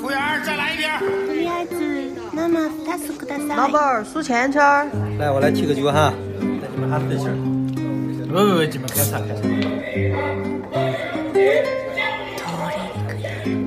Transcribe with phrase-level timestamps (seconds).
[0.00, 0.84] 服务员，再来一瓶。
[1.26, 3.56] とりあえず生二つください。
[3.56, 4.86] 老板儿数钱圈儿。
[5.18, 6.12] 来，我来提个酒哈，
[6.60, 7.34] 带你们喊分心儿。
[8.26, 9.42] 不不不，你们开茶开茶。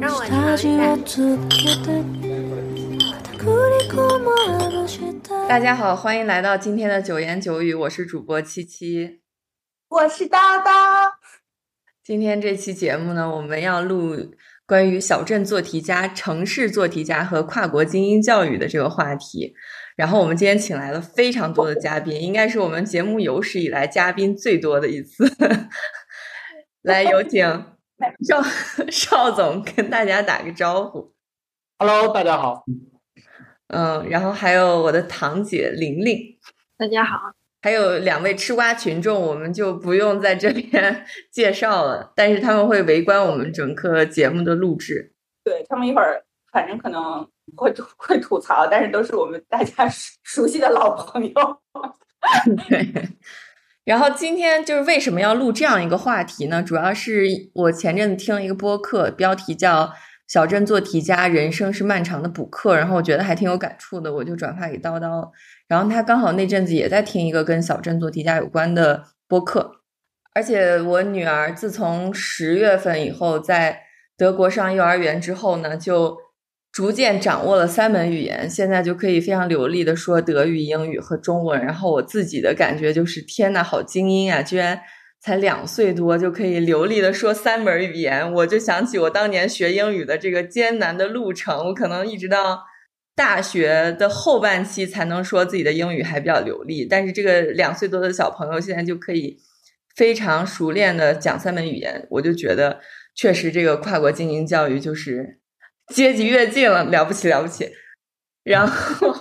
[0.02, 0.64] 让我尝一下。
[5.48, 9.22] 大家好，欢迎来到今天的九言九语，我是主播七七，
[9.88, 11.01] 我是叨叨。
[12.13, 14.15] 今天这期节目呢，我们要录
[14.67, 19.55] 关于小镇做题家、城市做题家和跨国精英教育的这个话题。
[19.97, 25.25] 然后我们今天请来了非常多的嘉宾，应该是我们节目有史以来嘉宾最多的一次。
[26.83, 27.41] 来，有请
[28.29, 28.43] 邵
[28.93, 31.15] 邵总跟大家打个招呼。
[31.79, 32.67] Hello，大家好。
[33.69, 36.19] 嗯，然后还有我的堂姐玲玲，
[36.77, 37.33] 大家好。
[37.63, 45.13] 还有两位吃瓜群众，我们就不用在这边 介绍了，但是他们会围观我们整个节目的录制。
[45.45, 46.23] 对他们一会儿，
[46.53, 51.33] 反正可能会吐会吐槽，但是都是我们大家熟熟悉的老朋友。
[52.69, 53.09] 对。
[53.85, 56.63] 然后今天就是为什么要录这样一个话题呢？
[56.63, 59.87] 主要是我前阵子听了一个播客，标题叫
[60.29, 65.29] 《小镇做题家：人生是漫长的补课》，然后我觉得还挺有感触的，我就转发给叨叨。
[65.73, 69.77] 然后他刚好那阵子也在听一个跟小镇做题家有关的播客，
[70.35, 73.81] 而且我女儿自从十月份以后在
[74.15, 76.19] 德国上幼儿园之后呢，就
[76.71, 81.59] 逐渐掌握了三门语言，现在就可以非常流利的说德语、英语和中文。
[81.65, 84.43] 然后我自己的感觉就是，天呐，好精英啊！
[84.43, 84.79] 居然
[85.23, 92.61] 才两岁多就可以流利的说三门语言，我就想起我当年学英语的这个艰难的路程，我可能一直到。
[93.15, 99.37] 大学的后半期才能说自己的英语还比较流利，但是这个两岁多的小朋友现在就可以
[99.95, 102.81] 非常熟练的讲三门语言，我就觉得
[103.15, 105.41] 确实这个跨国精英教育就是
[105.89, 107.71] 阶级跃进了，了不起了不起。
[108.45, 109.15] 然后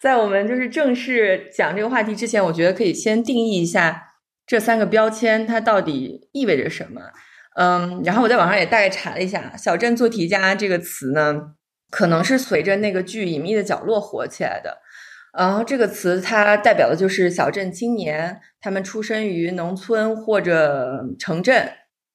[0.00, 4.14] 在我们就是正式讲这个话题之前，我觉得可以先定义一下
[4.46, 7.02] 这三个标签它到底意味着什么。
[7.56, 11.54] 嗯，然后我在网上也大概查了一下“小镇做题家”这个词呢。
[11.94, 14.78] 可能是随着那个剧《隐秘的角落》火起来的，
[15.38, 21.70] 然后这个词它代表的就是小镇青年，他们出生于农村或者城镇，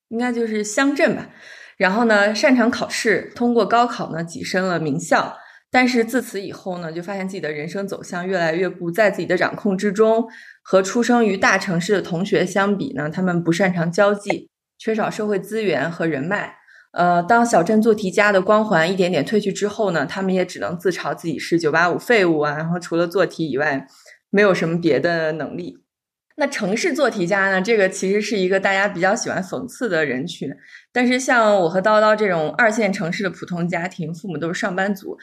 [0.09, 1.29] 应该就是乡镇吧。
[1.78, 5.38] 然后呢，擅长考试，通过高考呢跻身了名校。
[5.72, 10.28] 但是自此以后呢，就发现自己的人生走向越来越不在自己的掌控之中。
[10.61, 16.59] 和出生于大城市的同学相比呢，他们不擅长交际，缺少社会资源和人脉。
[16.92, 23.86] 呃，当小镇做题家的光环一点点褪去之后呢，他们也只能自嘲自己是九八五废物啊，然后除了做题以外，
[24.32, 25.84] 没有什么别的能力。
[26.38, 30.50] 那城市做题家呢，这个其实是一个大家比较喜欢讽刺的人群。
[30.92, 35.18] 但是像我和叨叨这种二线城市的普通家庭，父母都是上班族，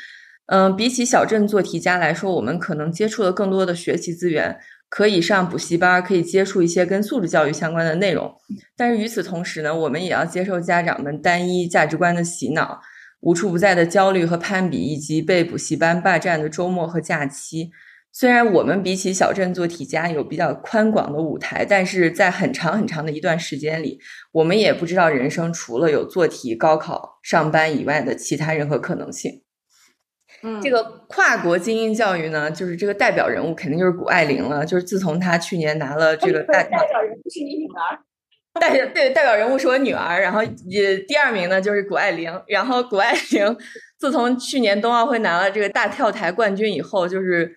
[0.46, 4.58] 嗯、比起小镇做题家来说，我们可能接触了更多的学习资源。
[4.88, 8.34] 可以上补习班，可以接触一些跟素质教育相关的内容，
[8.76, 12.80] 但是与此同时呢，我们也要接受家长们单一价值观的洗脑，
[13.20, 17.70] 无处不在的焦虑和攀比，以及被补习班霸占的周末和假期。
[18.12, 23.98] 虽然我们比起小镇做题家有比较宽广的舞台，但是在很长很长的一段时间里，
[24.32, 29.42] 我们也不知道人生除了有做题、高考、上班以外的其他任何可能性。
[30.46, 34.64] 嗯，这个跨国精英教育呢，就是这个代表人物肯定就是谷爱凌了。
[34.64, 37.98] 就是自从她去年拿了这个大代表人物是你女儿，
[38.60, 42.30] 代对代表人物是我女儿，然后也第二名呢就是谷爱凌。
[42.46, 43.56] 然后谷爱凌
[43.98, 47.56] 自从去年冬奥会拿了这个大跳台冠军以后，就是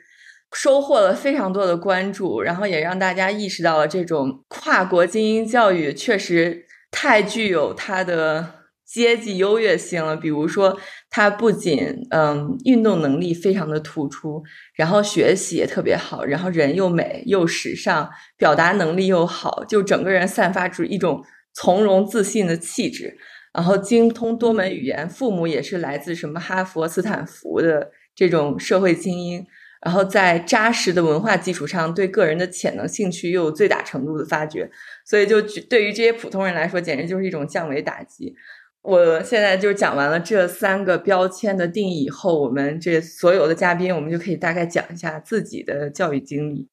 [0.53, 8.58] 收获了非常多的关注，然后也让大家意识到了这种跨国精英教育确实太具有它的。
[8.91, 10.75] 阶级优越性了，比如说，
[11.11, 14.41] 他不仅嗯运动能力非常的突出，
[14.73, 21.23] 然后学习也特别好，然后人又美又时尚，表达能力又好，就整个人散发出一种
[21.53, 23.15] 从容自信的气质。
[23.53, 29.45] 然后精通多门语言，父母也是来自什么哈佛、斯坦福的这种社会精英。
[29.85, 34.69] 然后在扎实的文化基础上，对个人的潜能、兴趣又有最大程度的发掘。
[35.05, 38.35] 所以，就对于这些普通人来说，简直就是一种降维打击。
[38.81, 46.67] 我现在就讲完了这三个标签的定义以后，我们这所有的嘉宾，我们就可以大概讲一下自己的教育经历。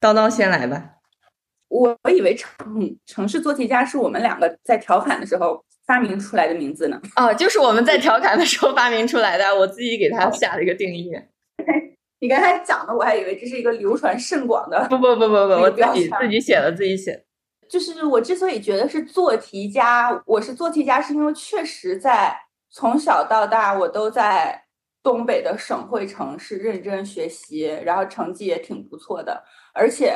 [0.00, 0.92] 叨叨先来吧。
[1.68, 2.50] 我我以为城
[3.06, 7.00] 城市做题家是我们两个在调侃的时候发明出来的名字呢。
[7.14, 11.12] 哦，就是我们在调侃的时候发明出来的，我自己给它下了一个定义。
[12.20, 14.84] 你刚才讲的，我还以为这是一个流传甚广的。
[14.88, 17.22] 不不不不不，我自己自己写的，自己写的。
[17.70, 22.36] 就是我之所以觉得是做题家，我是做题家，是因为确实在
[22.68, 24.64] 从小到大我都在
[25.04, 30.14] 东北的省会城市认真学习，然后成绩也挺不错的，而且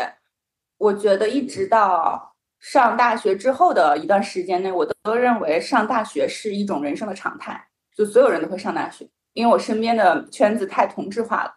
[0.78, 11.54] 我觉得一直到上大学之后的一段时间内，我都认为上大学是一种人生的常态，就所有人都会上大学，因为我身边的圈子太同质化了。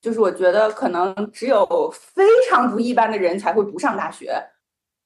[0.00, 4.38] 就是我觉得可能只有非常不一般的人才会不上大学，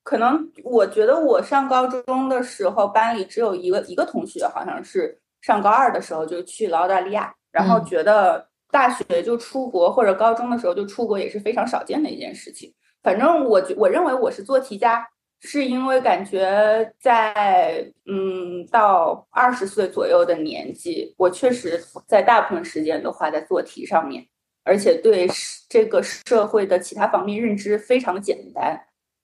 [0.08, 12.72] 可能我觉得我上高中的时候班里只有一个一个同学，好像是上高二的时候就去了澳大利亚，然后觉得大学就出国或者高中的时候就出国也是非常少见的一件事情。
[13.02, 15.06] 反正我我认为我是做题家，
[15.40, 24.26] 是因为感觉在嗯到二十岁左右的年纪，我确实在大部分时间都花在做题上面。
[24.64, 25.28] 而且对
[25.68, 28.78] 这个社会的其他方面认知非常的简单，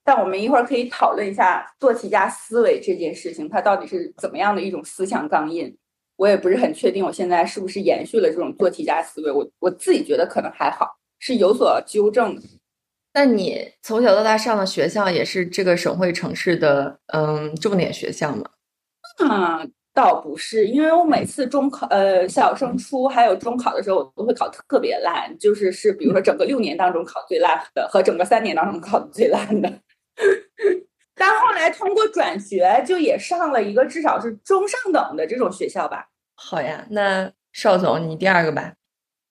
[0.05, 5.75] 但我们一会儿可以讨论一下做题家思维这件事情，它到底是怎么样的一种思想钢印？
[6.15, 9.31] 我也不是很确定，我现在是不是延续了这种做题家思维？
[9.31, 12.41] 我我自己觉得可能还好，是有所纠正的。
[13.13, 18.43] 那你从小到大上的学校也是这个省会城市的嗯重点学校吗？
[19.19, 19.71] 嗯。
[19.95, 29.71] 倒不是，因为我每次中考、呃小升初还有中考的时候，我都会考特别烂，就是是比如说整个六年当中考最烂的，和整个三年当中考的最烂的。
[31.15, 36.09] 但后来通过转学，就也上了一个至少是中上等的这种学校吧。
[36.35, 38.73] 好呀，那邵总你第二个吧。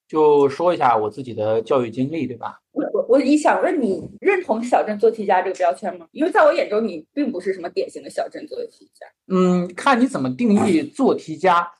[0.07, 2.61] 就说一下我自己的教育经历，对吧？
[2.73, 6.07] 我我我一想问你，认同小镇做题家这个标签吗？
[6.13, 9.07] 因为在我眼中，你并不是什么典型的小镇做题家。
[9.29, 11.71] 嗯，看你怎么定义做题家。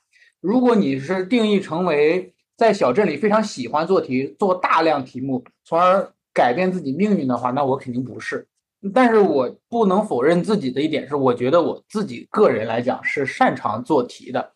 [0.41, 8.47] 如果你是定义成为在小镇里非常喜欢做题、做大量题目，从而改变自己命运的话，那我肯定不是。
[8.93, 14.51] 但是我不能否认自己的一点是，我觉得我自己个人来讲是擅长做题的。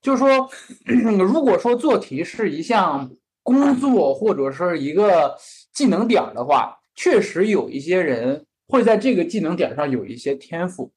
[0.00, 0.48] 就是说，
[0.86, 3.10] 如果说做题是一项。
[3.44, 5.36] 工作或者是一个
[5.74, 10.92] 技能点的话，确实有一些人会在这个技能点上有一些天赋。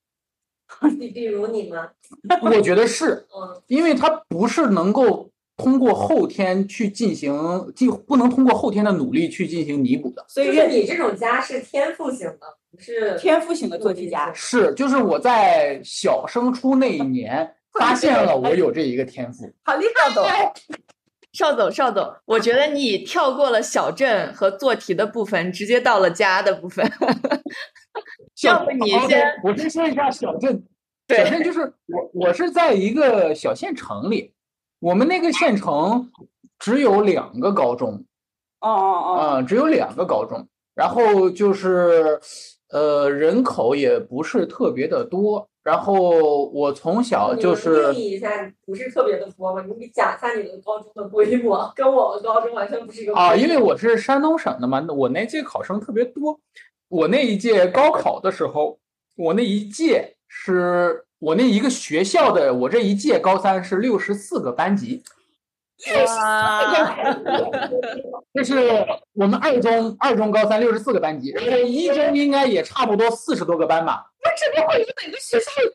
[0.99, 1.89] 你比如你吗？
[2.43, 3.25] 我觉得是，
[3.65, 7.33] 因为他不是能够通过后天去进行，
[7.75, 10.23] 既不能通过后天的努力去进行弥补的。
[10.29, 14.31] 所以你这种家是天赋型的，不是天赋型的做题家。
[14.33, 19.51] 是，就是我在小升初那一年 发现了我有这一个天赋。
[19.63, 19.86] 好厉
[20.27, 20.54] 害！
[21.33, 26.89] 邵总，邵总，我觉得你跳过了小镇和做题的部分，直接到了家的部分。
[28.44, 30.63] 要不你先，我先说一下小镇。
[31.10, 34.33] 小镇就是我，我是在一个小县城里，
[34.80, 36.10] 我们那个县城
[36.57, 38.06] 只有两个高中。
[38.62, 39.31] 哦哦哦。
[39.36, 42.18] 嗯，只有两个高中，然后就是，
[42.75, 45.48] 呃，人口也不是特别的多。
[45.63, 49.63] 然后我从小就是定义一下，不是特别的多吧？
[49.80, 53.33] 你讲一下你的高中的规模，跟我们高中完全不是一个啊。
[53.33, 56.38] 因为我是山东省的嘛，我那届考生特别多。
[56.89, 58.78] 我那一届高考的时候，
[59.16, 65.01] 我那一届是我那一个学校的，我这一届高三是六十四个班级。
[66.07, 66.95] 哇！
[68.33, 68.54] 这是
[69.13, 74.06] 我们二中二中高三六十四个班级，然后一中应该也差不多四十多个班吧。
[74.24, 75.69] 我怎么会有每个学校有？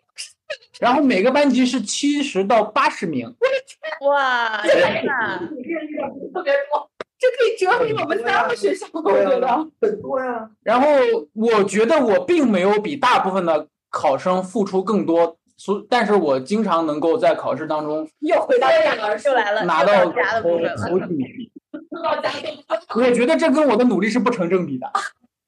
[0.80, 3.26] 然后每个班级是七十到八十名。
[3.26, 4.08] 我的天！
[4.08, 4.62] 哇！
[4.62, 5.38] 天哪！
[5.38, 10.50] 特别多，这可以折合我们三个学校，我觉得很多呀。
[10.62, 10.88] 然后
[11.34, 15.36] 我觉得我并没有比大部分的考生付出更多。
[15.60, 21.28] 所，但是我经常能够在考试当中 又回到两个就来了，拿到家的部分头几名。
[22.96, 24.90] 我觉得这跟我的努力是不成正比的。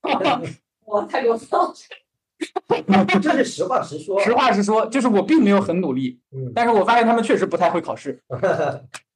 [0.85, 3.07] 我，太过分了！
[3.23, 4.21] 这是实话实说。
[4.21, 8.21] 实话实说，就是我并没有很努力，嗯但是我发现他们确实不太会考试。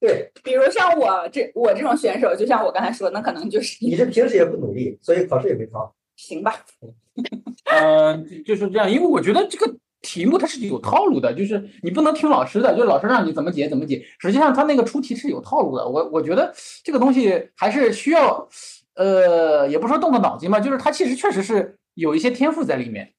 [0.00, 5.94] 对，比如像我这我这种选手，就像我刚才说，那可能就是你这平时也不努力，所以考试也没考。
[6.16, 6.54] 行吧。
[7.64, 9.76] 嗯，就是这样，因为我觉得这个。
[10.06, 14.06] 题目它是有套路的，就是你不能听老师的，就老师让你怎么解怎么解。
[14.20, 15.88] 实际上他那个出题是有套路的。
[15.88, 18.48] 我我觉得这个东西还是需要，
[18.94, 23.12] 呃，也不说动动脑筋嘛，就是他其实确实是有一些天赋在里面。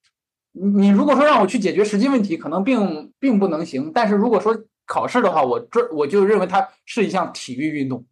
[0.53, 3.91] 你如果说让我去解决实际问题，可能并并不能行。
[3.94, 8.06] 但是如果说考试的话，我这我就认为它是一项体育运动。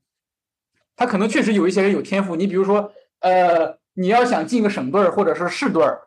[0.98, 2.36] 他可能确实有一些人有天赋。
[2.36, 2.91] 你比如说，
[3.22, 6.01] 呃，你要想进个省队或者是市队儿。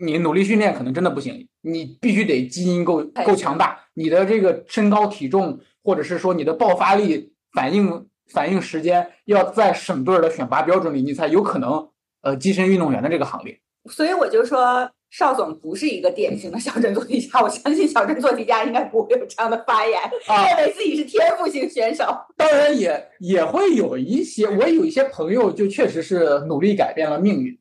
[0.00, 11.88] 你努力训练可能真的不行，你必须得基因够够强大，你的这个身高体重，或者是说你的爆发力、反应反应时间，要在省队的选拔标准里，你才有可能
[12.22, 13.58] 呃跻身运动员的这个行列。
[13.90, 22.04] 所以我就说，邵总不是一个典型的小镇做题家，我相信小镇做题家应该不会有这样的发言，啊认为自己是天赋型选手。
[22.36, 27.58] 当然也也会有一些，我有一些朋友就确实是努力改变了命运，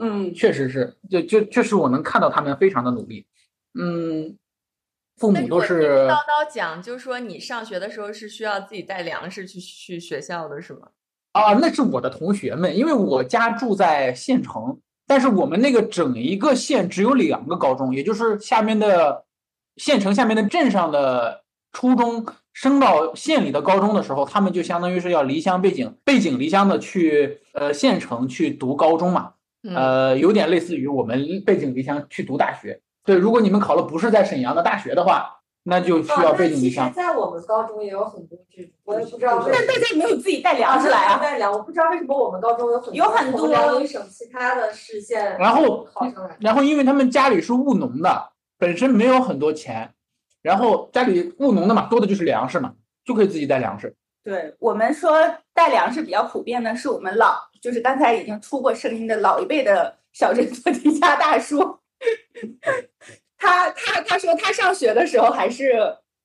[0.00, 3.26] 嗯，确实是，就就确实我能看到他们非常的努力，
[3.78, 4.36] 嗯，
[5.18, 10.88] 父母都是叨叨讲，就是说你上学的时候是需要自己带粮食去去学校的，是吗？
[11.32, 19.24] 啊，那是我的同学们，因为我家住在县城，但是我们那个整一个县只有两个高中，也就是下面的
[19.76, 29.39] 县城下面的镇上的初中升到县里的高中的时候，他们就相当于是要离乡背井，背井离乡的去呃县城去读高中嘛，嗯，
[29.74, 32.80] 呃，有点类似于我们背井离乡去读大学。
[33.04, 36.88] 对，如果你们考了不是在沈阳的大学的话，那就需要背井离乡。
[36.88, 41.18] 哦、在我们高中也有很多这种， 我也不知道为但大家没有自己带粮食来啊。
[41.18, 46.36] 带粮，我不知道为什么我们高中有很多有很多辽宁省其他的市县，然后考上来。
[46.40, 49.90] 然后因为他们家里是务农的，本身没有很多钱，
[50.40, 52.72] 然后家里务农的嘛，多的就是粮食嘛，
[53.04, 53.94] 就可以自己带粮食。
[54.22, 55.18] 对我们说
[55.60, 61.78] 带粮食比较普遍的是我们老，就是刚才已经出过声音的老一辈的小镇做题家大叔。
[63.36, 65.74] 他他他说他上学的时候还是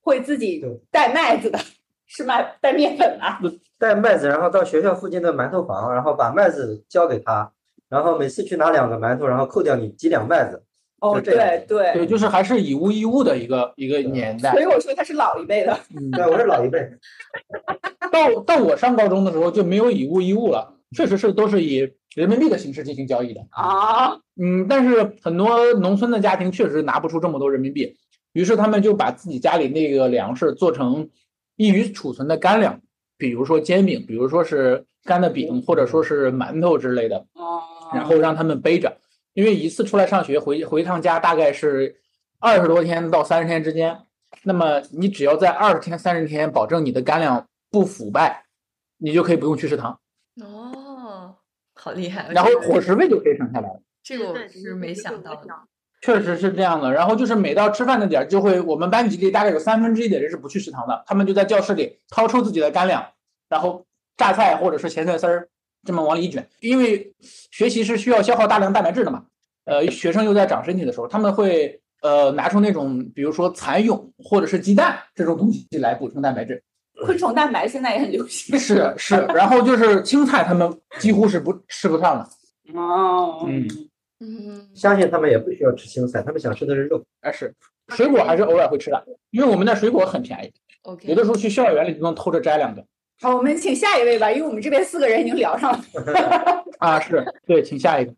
[0.00, 1.58] 会自己带麦子的，
[2.06, 3.38] 是卖带面粉啊，
[3.78, 7.52] 带麦子，然后到学校附近的馒头房，然后把麦子交给他，
[7.90, 10.62] 然后每次去拿两个馒头，然后扣掉你几两麦子。
[11.00, 11.36] 哦，对
[11.68, 14.52] 对对，就是还是以物易物的一个一个年代。
[14.52, 15.78] 所以我说他是老一辈的。
[15.94, 16.78] 嗯，对，我是老一辈。
[18.16, 24.18] 到到我上高中的时候就没有以物易物了，确实是都是以人民币的形式进行交易的啊。
[24.40, 27.96] 嗯，但是很多农村的家庭确实拿不出这么多人民币，
[28.32, 31.10] 于是他们就把自己家里那个粮食做成
[31.56, 32.80] 易于储存的干粮，
[33.18, 38.98] 比如说煎饼，比如说是干的饼，或者说是馒头之类的，哦，然后让他们背着，
[39.34, 41.96] 因为一次出来上学回回趟家大概是
[42.38, 43.98] 二十多天到三十天之间，
[44.42, 47.46] 那么你只要在二十天三十天保证你的干粮
[47.76, 48.46] 不腐败，
[48.96, 50.00] 你就可以不用去食堂，
[50.40, 51.36] 哦，
[51.74, 52.26] 好厉害！
[52.30, 53.82] 然后伙食费就可以省下来了。
[54.02, 55.46] 这个我是没想到的。
[56.00, 63.06] 确实是这样的，然后就是每到吃饭的点儿，就会我们班级里大概有三分之一的人是不去食堂的，他们就在教室里掏出自己的干粮，
[63.50, 63.84] 然后
[64.16, 65.50] 榨菜或者是咸菜丝儿
[65.84, 66.48] 这么往里一卷。
[66.60, 67.14] 因为
[67.50, 69.26] 学习是需要消耗大量蛋白质的嘛，
[69.66, 76.64] 呃，学生又在长身体的时候，他们会呃拿出那种比如说蚕蛹或者是鸡蛋这种东西来补充蛋白质。
[77.04, 78.58] 昆虫蛋白现在也很流行。
[78.58, 82.78] 是是，然后就是青菜，他们几乎是不吃不上的。
[82.78, 83.68] 哦，嗯。
[84.18, 87.04] 嗯，相信他们也不需要吃青菜，他们想吃的是肉。
[87.20, 87.54] 哎，是
[87.88, 90.50] 水果还是偶尔会吃的，因为我们那水果很便宜
[90.84, 92.82] OK，有的时候去校园里就能偷着摘两个。
[93.20, 95.84] 好，我们请下一位吧，因为我们这边四个人已经聊上了。
[96.80, 98.14] 啊，是对，请下一个。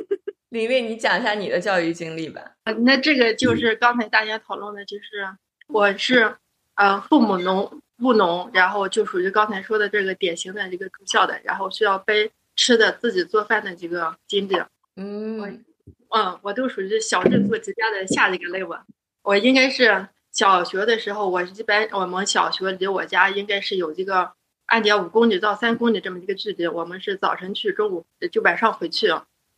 [0.48, 2.40] 李卫，你讲一下你的教育经历吧。
[2.64, 5.28] 啊，那这个就是刚才大家讨论的，就是
[5.68, 6.34] 我是
[6.76, 14.56] 呃父母农务农，然后就属于刚才说的这个典型的这个住校的，然后需要背吃的、自己做饭的这个经历。
[14.96, 15.64] 嗯，
[16.10, 18.80] 嗯，我都属于小镇做题家的下一个 level。
[19.22, 24.32] 我应该是小学的时候，我一般我们小学离我家应该是有这个
[24.66, 26.66] 二点五公里到三公里这么一个距离。
[26.66, 29.14] 我们是早晨去，中午就晚上回去。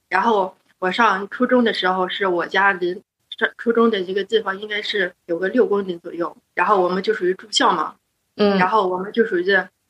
[0.09, 3.03] 然后我上初中的时候，是我家离
[3.37, 6.37] 上初中的一个地方应该是有个六公里左右。
[6.55, 7.97] 然后我们就属于住校嘛，
[8.37, 9.45] 嗯，然后我们就属于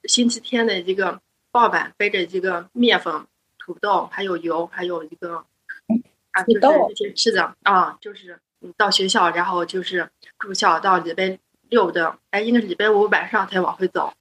[0.04, 1.20] 星期天的一个
[1.50, 3.26] 傍晚背着这个面粉。
[3.66, 5.42] 土豆还有油，还有一个
[6.32, 8.38] 啊，就是这些吃的啊，就是
[8.76, 11.38] 到学校，然后就是住校到礼拜
[11.70, 14.12] 六的，哎，应该是礼拜五晚上才往回走。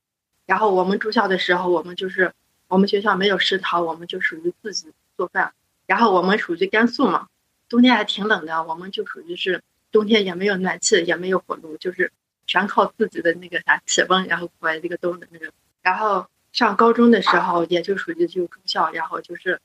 [0.46, 2.32] 然后我们住校的时候，我们就是
[2.70, 5.52] 我们学校没有食堂，我们就属于自己做饭。
[5.88, 7.28] 然后我们属于甘肃嘛，
[7.68, 9.62] 冬天还挺冷的，我们就属于是
[9.92, 12.14] 冬天也没有暖气，也没有火炉，就是
[12.54, 16.28] 全靠自己的那个啥体温，然后过来这个东的那个，然后。
[16.54, 19.60] 上高中的时候，也就属于就住校，然后就是，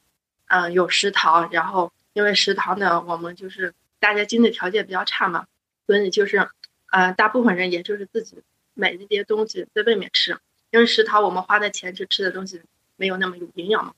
[0.47, 5.45] 嗯，有食堂，然后因为食堂呢，我们就是大家经济条件比较差嘛，
[5.87, 6.49] 所以就是，
[6.91, 8.43] 呃，大部分人也就是自己
[8.73, 10.39] 买这些东西在外面吃，
[10.71, 12.63] 因为食堂我们花的钱去吃的东西
[12.97, 13.93] 没有那么有营养嘛。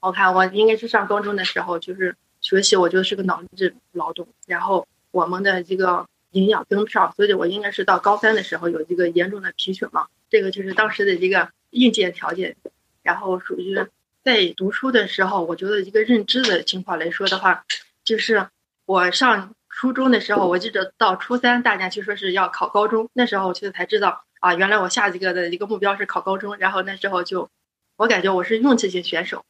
[0.00, 3.48] 我看我应该是上高中的时候，就是学习，我觉得是个脑力
[3.92, 11.50] 劳动，然后我们的这个营养跟不上，所以我应该是到高三的时候有一个严重的贫血嘛，这个就是当时的一个。
[11.70, 12.56] 硬件条件，
[13.02, 13.76] 然后属于
[14.22, 17.66] 在读书的时候，我觉得一个认知的情况来说的话，
[18.02, 18.48] 就是
[18.86, 27.50] 我上初中的时候，我记得到初三，大家就说是要考高中，那时候其实才知道啊，原来我下一个的一个目标是考高中，然后那时候就，
[27.96, 29.44] 我感觉我是运气型选手，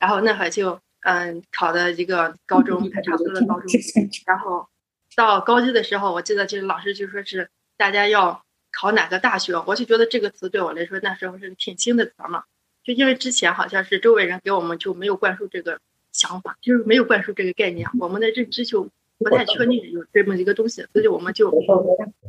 [0.00, 3.70] 然后那会儿就嗯考的一个高中，还差不多的高中。
[4.26, 4.66] 然后
[5.16, 12.44] 到高一的时候，我记得就是老师就说是大家要考哪个大学，我就觉得这个词对我来说那时候是挺新的词嘛。
[12.82, 15.78] 就因为之前好像是周围人给我们就没有灌输这个
[16.12, 18.88] 想法，就是没有灌输这个概念，我们的认知就
[19.18, 21.52] 不太确定有这么一个东西，所以我们就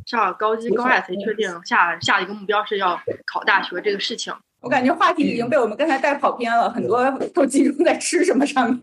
[0.06, 4.34] 上高一高二才确定下下一个目标是要考大学这个事情。
[4.62, 7.04] 我感觉话题已经被我们刚才带跑偏了，很多
[7.34, 8.80] 都集中在吃什么上面。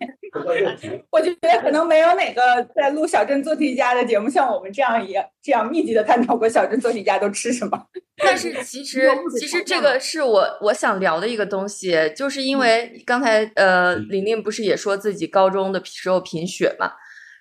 [1.09, 2.41] 我就觉得可能没有哪个
[2.75, 7.85] 在录小镇做题家的节目像我们这样一样这样密集的探讨过小镇做题家都吃什么。
[8.21, 9.09] 但是其实
[9.39, 16.91] 其实这个是我我想聊的一个东西，就是因为刚才呃玲玲不是也说自己高中的时候贫血嘛。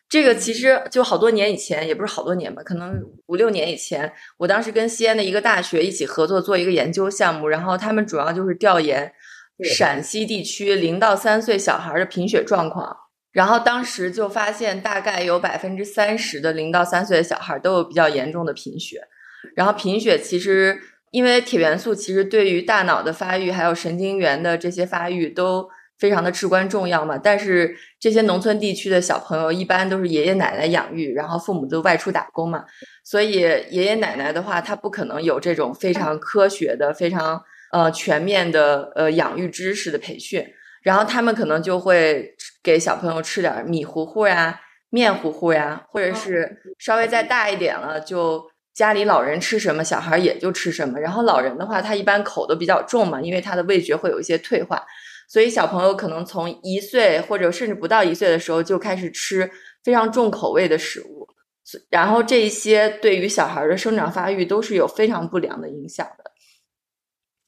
[0.09, 9.13] 这个其实就好多年以前，也不是好多年吧，可能五六年以前，我当时跟西安的一个大学一起合作做一个研究项目，然后他们主要就是调研
[9.63, 12.97] 陕西地区零到三岁小孩的贫血状况，
[13.33, 19.03] 然后当时就发现大概有百分之三十的零到三岁的小孩都有比较严重的贫血，
[19.55, 25.69] 然后贫血其实因为铁元素其实对于大脑的发育还有神经元的这些发育都。
[25.99, 32.65] 非常的至关重要嘛，但是这些农村地区的小朋友一般都是爷爷奶奶养育，然后父母都外出打工嘛，
[33.03, 40.47] 所以爷爷奶奶的话，他不可能有这种非常科学的、非常呃全面的呃养育知识的培训，
[40.83, 51.01] 然后他们可能就会给小朋友吃点米糊糊呀、面糊糊呀，或者是稍微再大一点了，就家里老人吃什么，小孩也就吃什么。
[51.01, 54.81] 然后老人的话，他一般口都比较重嘛，因为他的味觉会有一些退化。
[55.29, 59.51] 所以小朋友可能从一岁或者甚至不到一岁的时候就开始吃
[59.85, 61.29] 非常重口味的食物，
[61.91, 66.33] 然后这一些对于小孩的生长发育都是有非常不良的影响的。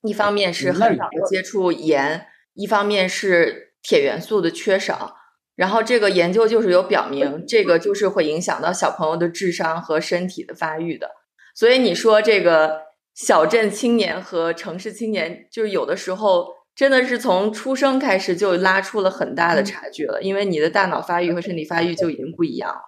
[0.02, 5.16] 一方面是很少的接触盐，一方面是铁元素的缺少。
[5.56, 11.10] 然后这个研究就是有表明，这个就是会影响到小朋友的智商和身体的发育的。
[11.54, 12.82] 所以你说这个
[13.14, 16.59] 小镇青年和城市青年，就是有的时候。
[16.80, 22.80] 真的是从出生开始就拉出了很大的差距了，因为你的大脑发育和身体发育就已经不一样了。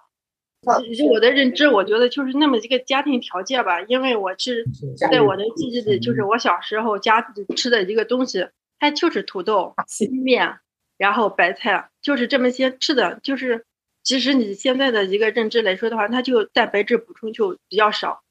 [0.97, 4.65] 就我的认知，我觉得就是那么一个家庭条件吧，因为我是
[4.97, 7.21] 在我的记忆里，就是我小时候家
[7.55, 8.47] 吃的一个东西，
[8.79, 9.75] 它就是土豆、
[10.23, 10.55] 面，
[10.97, 13.19] 然后白菜，就是这么些吃的。
[13.21, 13.63] 就是
[14.01, 18.23] 其实你现在的一个认知来说的话，它就蛋白质补充就比较少。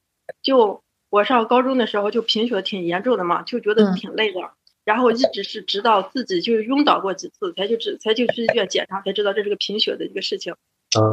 [0.43, 4.41] 就我上高中的时候就贫血挺严重的嘛，就觉得挺累的。
[4.85, 10.55] 然后一直是直到自己就是晕倒过几次，才就知才就去医院检查，才知道这是个贫血的一个事情，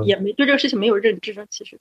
[0.06, 1.34] 也没对这个事情没有认知。
[1.50, 1.80] 其实，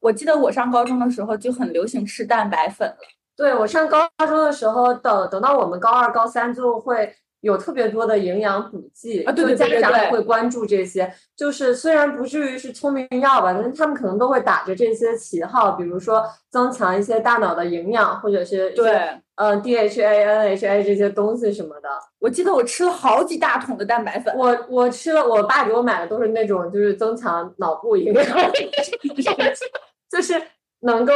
[0.00, 2.98] 我记得我上高中的时候就很流行吃蛋白粉了。
[3.36, 7.14] 对我上高中的时候，等等到我们高二、高三就会。
[7.44, 11.12] 有特别多的营养补剂，啊，对家长也会关注这些。
[11.36, 18.94] 就是虽然不至于是聪明药吧，但他们可能都会打着这些旗号，比如说增强一些大脑的营养，或者是对，
[19.34, 21.88] 嗯，DHA、NHA 这些东西什么的。
[22.18, 24.34] 我记得我吃了好几大桶的蛋白粉。
[24.34, 28.24] 我我吃了，我爸给我买的都是那种就是增强脑部营养，
[30.10, 30.40] 就是
[30.80, 31.12] 能够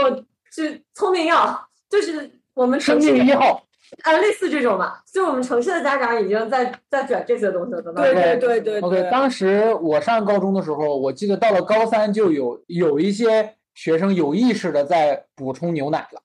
[0.51, 3.65] 是聪明药，就是我们生命一号。
[4.03, 7.83] 啊，类似这种吧，就我们城市的家长已经在在卷这些东西了。
[7.83, 8.81] 对对对对。
[8.81, 16.21] OK，当时我上高中的时候，我记得到了高三就有有一些学生有意识的在补充牛奶了，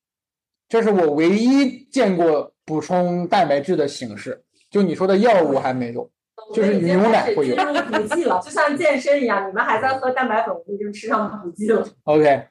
[0.67, 4.43] 这是我唯一见过补充蛋白质的形式。
[4.69, 6.09] 就你说的药物还没有，
[6.53, 7.55] 就是牛奶会有。
[7.55, 11.87] 补剂了，就像健身一样，你们还在喝蛋白粉，我们已经吃上补剂了。
[12.03, 12.47] OK。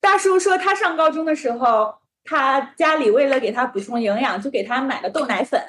[0.00, 1.94] 大叔说他上高中的时候。
[2.24, 5.60] 他家里为了给他补充营养，就给他买了豆奶粉。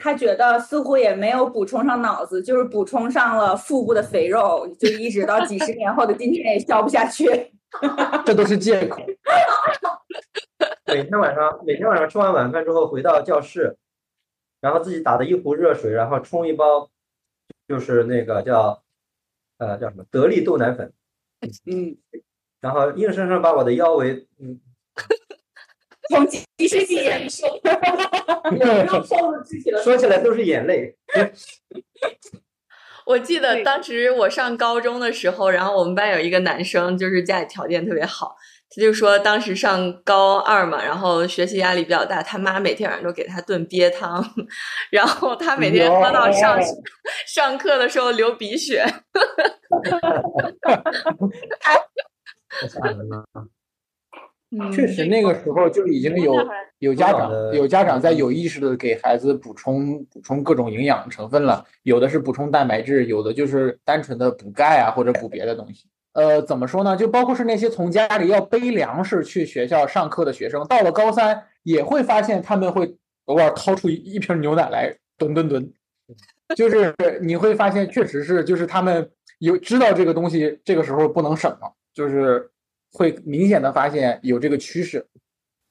[0.00, 7.26] 他觉得似乎也没有补充上脑子，就是补充上了腹部的肥肉，就一直到几十年后的今天也消不下去。
[8.24, 9.02] 这都是借口。
[10.86, 13.76] 每天晚上，每天晚上吃完晚饭之后回到教室，
[14.60, 16.88] 然后自己打的一壶热水，然后冲一包，
[17.66, 18.82] 就是那个叫
[19.58, 20.92] 呃叫什么得力豆奶粉。
[21.66, 21.96] 嗯。
[22.60, 24.60] 然后硬生生把我的腰围嗯。
[26.10, 27.48] 从几十几眼说，
[29.82, 30.94] 说起来都是眼泪。
[33.06, 38.36] 我记得当时我上高中的时候，然后我们班有一个男生，就是家里条件特别好，
[38.68, 44.22] 他就说当时上高二嘛，然后学习压力比较大，他妈每天晚上都给他炖鳖汤，
[44.92, 46.60] 然后他每天喝到上
[47.26, 48.84] 上课的时候流鼻血。
[51.60, 53.24] 太吓人了。
[54.50, 56.34] 嗯，确实那个时候就已经有
[56.78, 65.86] 有家长有家长在有意识的给孩子补充补充各种营养成分了，有的是补充蛋白质，有的就是单纯的补钙啊或者补别的东西。
[66.14, 66.96] 呃，怎么说呢？
[66.96, 75.70] 就包括是那些从家里要背粮食去学校上课的学生，到了高三也会发现他们会偶尔掏出一一瓶牛奶来吨吨吨，
[76.56, 82.50] 就是你会发现确实是就是他们有知道这个东西这个时候不能省了，就是
[82.92, 85.06] 会明显的发现有这个趋势。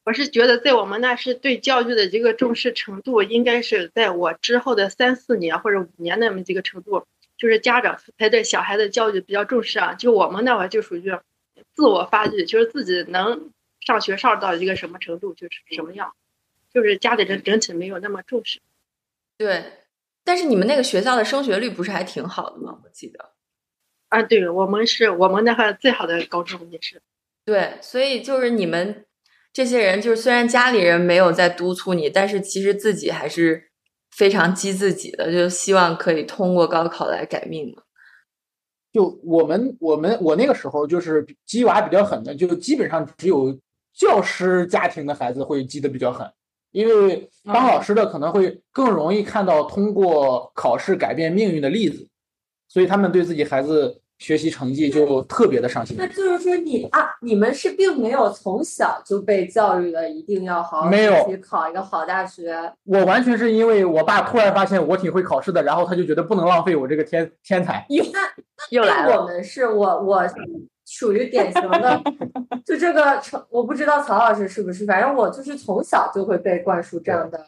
[0.03, 7.05] 我是觉得在我们那是对教育的一个重视程度，应该是在我之后的三四年或者五年那么几个程度。
[7.37, 11.15] 就是家长才对小孩的教育比较重视啊，就我们那会儿就属于
[11.75, 16.15] 自我发育，就是自己能上学上到一个什么程度就是什么样，
[16.73, 18.59] 就是家里人整体没有那么重视。
[19.37, 19.63] 对，
[20.23, 22.79] 但是你们那个学校的升学率不是还挺好的吗？
[22.83, 23.33] 我记得。
[24.09, 27.01] 啊，对我们是我们那块最好的高中也是。
[27.45, 29.05] 对，所以就是你们
[29.53, 33.65] 这些人，就是虽然家里人没有在督促你，但是其实自己还是。
[34.09, 37.83] 非常激自己的，就希望可以通过高考来改命嘛。
[38.91, 43.55] 就我们我们我那个时候就是激娃比较狠的，就基本上只有
[43.93, 46.27] 教师家庭的孩子会激的比较狠，
[46.71, 52.07] 因为当老师的可能会更容易看到通过考试改变命运的例子，
[52.67, 54.01] 所以他们对自己孩子。
[54.19, 55.95] 学习成绩就特别的上心。
[55.95, 62.73] 那就是说，你啊，你们是并没有从小就被教育的一定要好好学习，考一个好大学。
[62.85, 67.85] 我完全是因为我爸突然发现我挺会考试的，然后他就觉得不能浪费我这个天天才。
[68.11, 68.19] 那
[68.75, 69.21] 又来了。
[69.21, 70.27] 我们是我我
[70.83, 72.01] 属于典型的，
[72.65, 77.45] 就这个成，我不知道曹老师是不是，反正我就是从小就会被灌输这样的。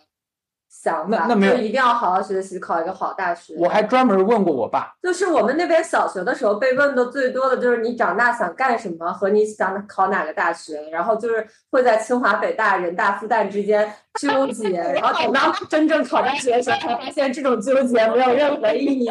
[0.81, 3.53] 想法，那没有，一定要好好学习，考一个好大学。
[3.57, 19.09] 我还专门问过我爸，就是我们那边小学的时候被问的最多的就是你长大想干什么和你想考哪个大学，然后就是会在清华、北大、人大、复旦之间纠结，然后等到真正考大学的时候，才发现这种纠结没有任何意义。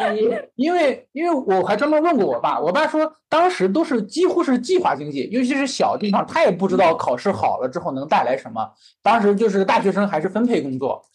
[0.55, 8.67] 因为因为我还专门问过我爸，我爸说当时都是几乎是计划经济，尤其是小地方，他也不知道考试好了之后能带来什么，
[9.03, 11.05] 当时就是大学生还是分配工作。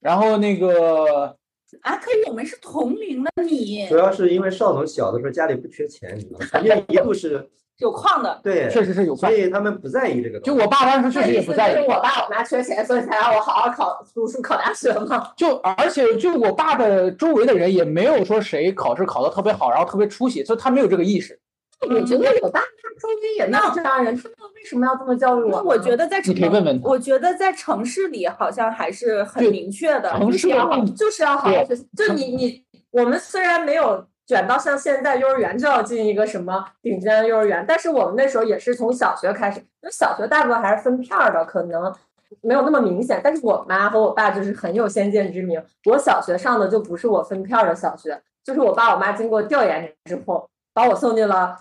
[0.00, 1.36] 然后那个
[1.82, 3.86] 啊，可以，我们是同龄的你。
[3.88, 6.60] 主要是因为少农小的时候家里不缺钱，你知道吗？
[6.64, 7.46] 因为一度是
[7.78, 10.40] 有矿的，对，确实是有矿，所以他们不在意这个。
[10.40, 11.84] 就我爸当时确实也不在意。
[11.86, 15.30] 我爸我妈缺钱，所以才让我好好考读书考大学嘛。
[15.36, 21.38] 就而且就我爸的周围的人也没有说谁考试考得特别好，然后特别出息，所以他没有这个意识。
[21.80, 25.62] 我觉得我爸他周围也没有这样人，他们为什么要这么教育我？
[25.62, 31.88] 我觉得在你可以问问我觉得在城市里好像还是很明确的，就是要就是要好好学习。
[31.96, 41.94] 就你你我们虽然没有卷到像现在幼儿园就要进一个什么顶尖的幼儿园，但是我们那时候也是从小学开始，那小学大部分还是分片儿的，可能
[42.42, 43.20] 没有那么明显。
[43.22, 50.50] 但是我妈和我爸就是很有先见之明，我小学上的就不是我分片儿的小学，就是我爸我妈经过调研之后。
[50.78, 51.58] 把我送进了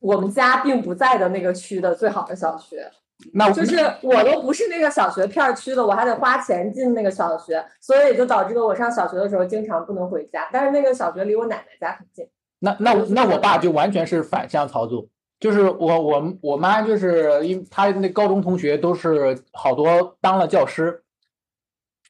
[0.00, 2.90] 我们家并不在的那个区的最好的小学，
[3.32, 10.48] 那就是我都不是那个小学片区的，我还得花钱进那个小学，所以就导致了我上小学的时候经常不能回家。
[10.52, 12.28] 但是那个小学离我奶奶家很近。
[12.58, 15.06] 那那那我爸就完全是反向操作，
[15.38, 21.04] 就是我我我妈就是因为他那高中同学都是好多当了教师，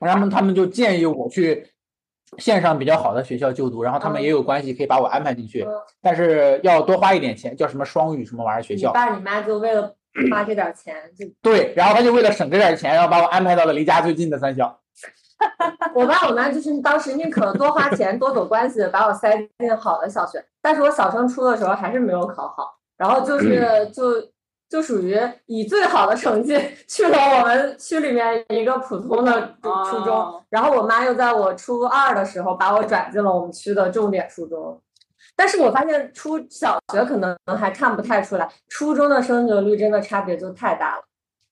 [0.01, 1.66] 然后他们就建议我去。
[2.39, 5.67] 线上比较好的学校就读，然后他们也有关系可以把我安排进去，
[6.03, 8.89] 但是要多花一点钱，叫什么双语什么玩意儿学校。
[8.89, 9.95] 你爸你妈就为了
[10.31, 14.79] 花这点钱就对，然后他就为了省这点钱，然后把我安排到了离家最近的三校。
[15.95, 24.03] 我爸我妈就是当时宁可多花钱多走关系，把我塞进好的小学，但是我小升初的时候还是没有考好，然后就是就。
[24.68, 34.81] 就属于以最好的成绩去了我们区里面一个普通的初中，然后我妈又在我初二的时候把我转进了我们区的重点初中，
[35.37, 41.02] 但是我发现初小学可能还看不太出来，初中的升学率真的差别就太大了。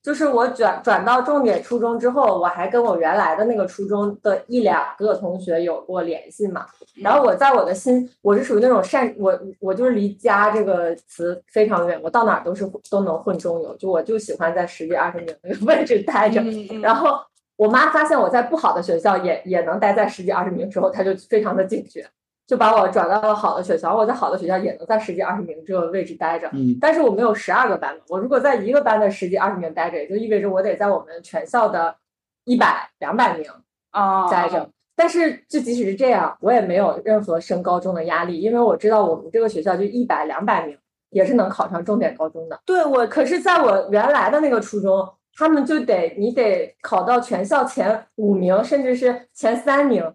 [0.05, 6.67] 就是我转转到重点初中之后，我还跟我原来的那个初中的一两个同学有过联系嘛。
[7.03, 16.43] 然后我在我的心，我是属于那种善我我就是离家这个词非常远，我到哪都是都能混中游，就我就喜欢在十几二十名那个 位置待着。
[16.83, 17.19] 然后
[17.57, 22.07] 我妈发现我在不好的学校也也能待在十几二十名之后，她就非常的警觉。
[22.47, 26.49] 就把我转到了好的学校，我在好的学校也能在十几二十名这个位置待着。
[26.53, 31.97] 嗯，但是我们有十二个班嘛，我如果在一个班的十几二十名待着，也就意味着我得在我们全校的
[32.45, 33.51] 一百两百名
[33.91, 34.69] 啊待着。
[34.97, 40.79] 但是就即使是这样，我也没有任何升高中的压力，因为我知道我们这个学校就一百两百名，
[41.11, 42.61] 也是能考上重点高中的。
[42.65, 50.15] 对我可是在我原来的那个初中，他们就得你得考到全校前五名，甚至是前三名，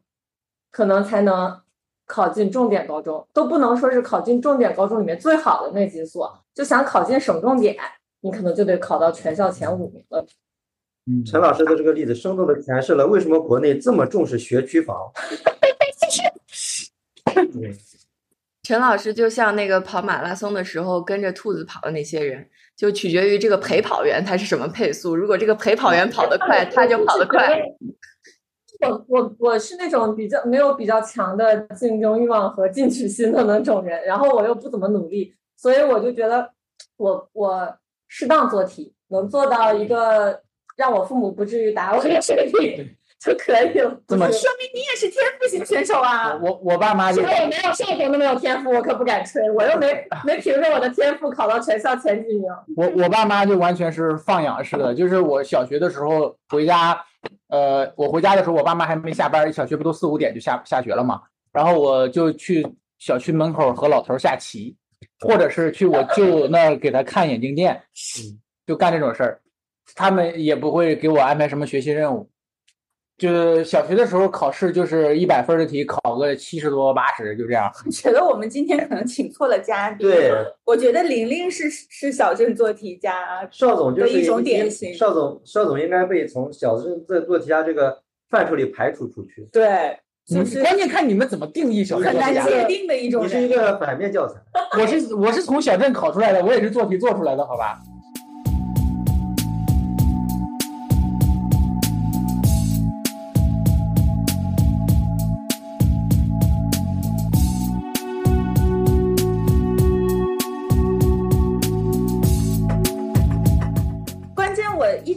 [0.71, 1.59] 可能才能
[2.09, 6.43] 考进重点高中，都不能说是考进重点高中里面最好的那几所。
[6.55, 7.77] 就想考进省重点，
[8.21, 10.25] 你可能就得考到全校前五名了。
[11.05, 14.97] 嗯，陈老师的这个例子，生动的诠释了为什么国内这么重视学区房。
[17.35, 17.45] 嗯
[18.63, 25.15] 陈老师就像那个跑马拉松的时候跟着兔子跑的那些人，就取决于这个陪跑员他是什么配速。
[25.15, 27.61] 如果这个陪跑员跑得快，他就跑得快。
[28.79, 36.49] 我我我是那种比较没有比较强的竞争欲望和进取心的那种人，然后我又不怎么努力，所以我就觉得
[36.97, 37.75] 我我
[38.07, 40.41] 适当做题，能做到一个
[40.77, 44.01] 让我父母不至于打我的水平 就可以了。
[44.07, 46.39] 怎么说明你也是天赋型选手啊！
[46.41, 52.49] 我我爸妈就我没有少童的没有天赋，我可不敢吹，我又没 没凭着我的天赋考到全校前几名。
[52.77, 56.97] 我我爸妈就完全是放养式的，就是我小学的时候回家，
[57.49, 62.65] 呃，我回家的时候，我爸妈还没下班，小学不都四五点就下下学了嘛，然后我就去
[62.99, 64.75] 小区门口和老头儿下棋，
[65.19, 67.81] 或者是去我舅那儿给他看眼镜店，
[68.65, 69.41] 就干这种事儿，
[69.95, 72.29] 他们也不会给我安排什么学习任务。
[73.19, 77.69] 就是小学的时候考试，就是一百分的题考个七十多八十，就这样。
[77.85, 80.07] 我 觉得我们今天可能请错了嘉宾。
[80.07, 80.31] 对，
[80.63, 89.47] 我觉得玲玲是是小镇做题家，邵总就是一种典型邵总，邵总应该被从小镇做做题家这个范畴里排除出去。
[89.51, 92.47] 对，就嗯是关键看你们怎么定义小镇很难。
[92.47, 93.49] 界定的一种你是一。
[93.49, 94.35] 个反面教材。
[94.79, 97.79] 我是我是从小镇考出来的，我也是做题做出来的，好吧？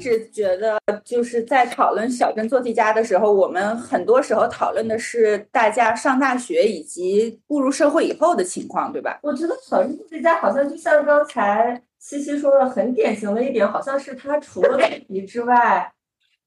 [0.03, 9.21] 直觉得，就是在讨论小镇做题家的时候，我们很多时候讨论的是大家上大学以及步入社会以后的情况，对吧？
[9.23, 15.93] 我觉得小镇做题家好像就像刚才西西说的，很典型的一点，好像是他除了做题之外，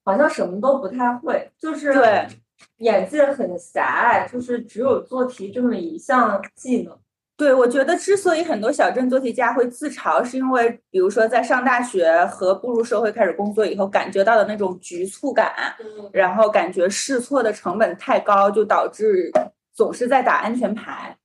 [0.04, 2.28] 好像什么都不太会，就是对
[2.80, 6.98] 眼界很狭隘，就是只有做题这么一项技能。
[7.38, 15.54] 对，我觉得之所以很多小镇做题家会自嘲，是因为比如说在上大学和步入社会开始工作以后，感觉到的那种局促感，
[16.13, 19.32] 然后感觉试错的成本太高，就导致
[19.74, 21.17] 总是在打安全牌。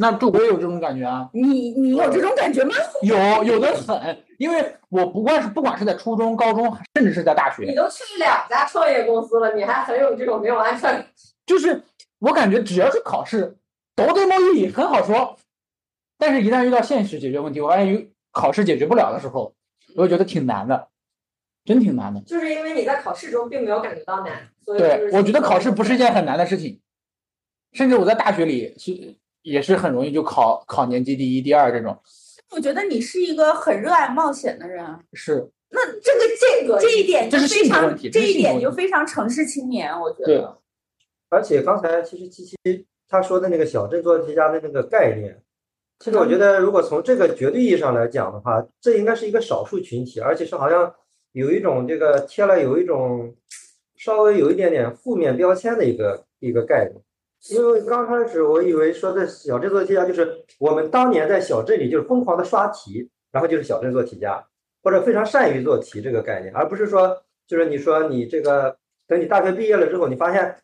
[0.00, 2.74] 那就我有这种感觉啊，你你有这种感觉吗？
[3.02, 11.06] 有有的很，因为我不管是不管是在初中、高中，甚至是在大学，你都去了两家创业公司了，你还很有这种没有安全感。
[11.46, 11.82] 就是
[12.20, 13.56] 我感觉只要是考试，
[14.06, 15.36] 都对梦一很好说，
[16.18, 19.54] 但是一旦遇到现实解决问题，我发现有考试解决不了的时候，
[19.96, 20.88] 我就觉得挺难的，
[21.64, 22.20] 真挺难的。
[22.22, 26.80] 就是因为你在考试中并没有感觉到难，所以对，我觉得考试不是一件很难的事情，
[27.72, 32.00] 甚至我在大学里是也是很容易就考考年级第一、第二这种。
[32.50, 40.58] 我觉得你是一个很热爱冒险的人，是，那这个这个这一点就是非常这这一点就非常城市青年，我觉对得。
[41.28, 42.56] 而且刚才其实七七
[43.08, 45.42] 他说的那个小镇做题家的那个概念，
[45.98, 50.94] 其实我觉得如果从这个绝对意义上来讲的话，这应该是一个少数群体，而且是好像
[51.32, 53.34] 有一种这个贴了有一种
[53.96, 57.02] 稍微有一点点负面标签的一个一个概念。
[57.50, 64.44] 因为刚开始我以为说的小镇做题家就是我们当年在小镇里就是疯狂的刷题，然后就是小镇做题家，
[64.82, 67.16] 或者非常善于做题这个概念，而不是说
[67.46, 70.56] 就是你说你这个等你大学毕业了之后，你发现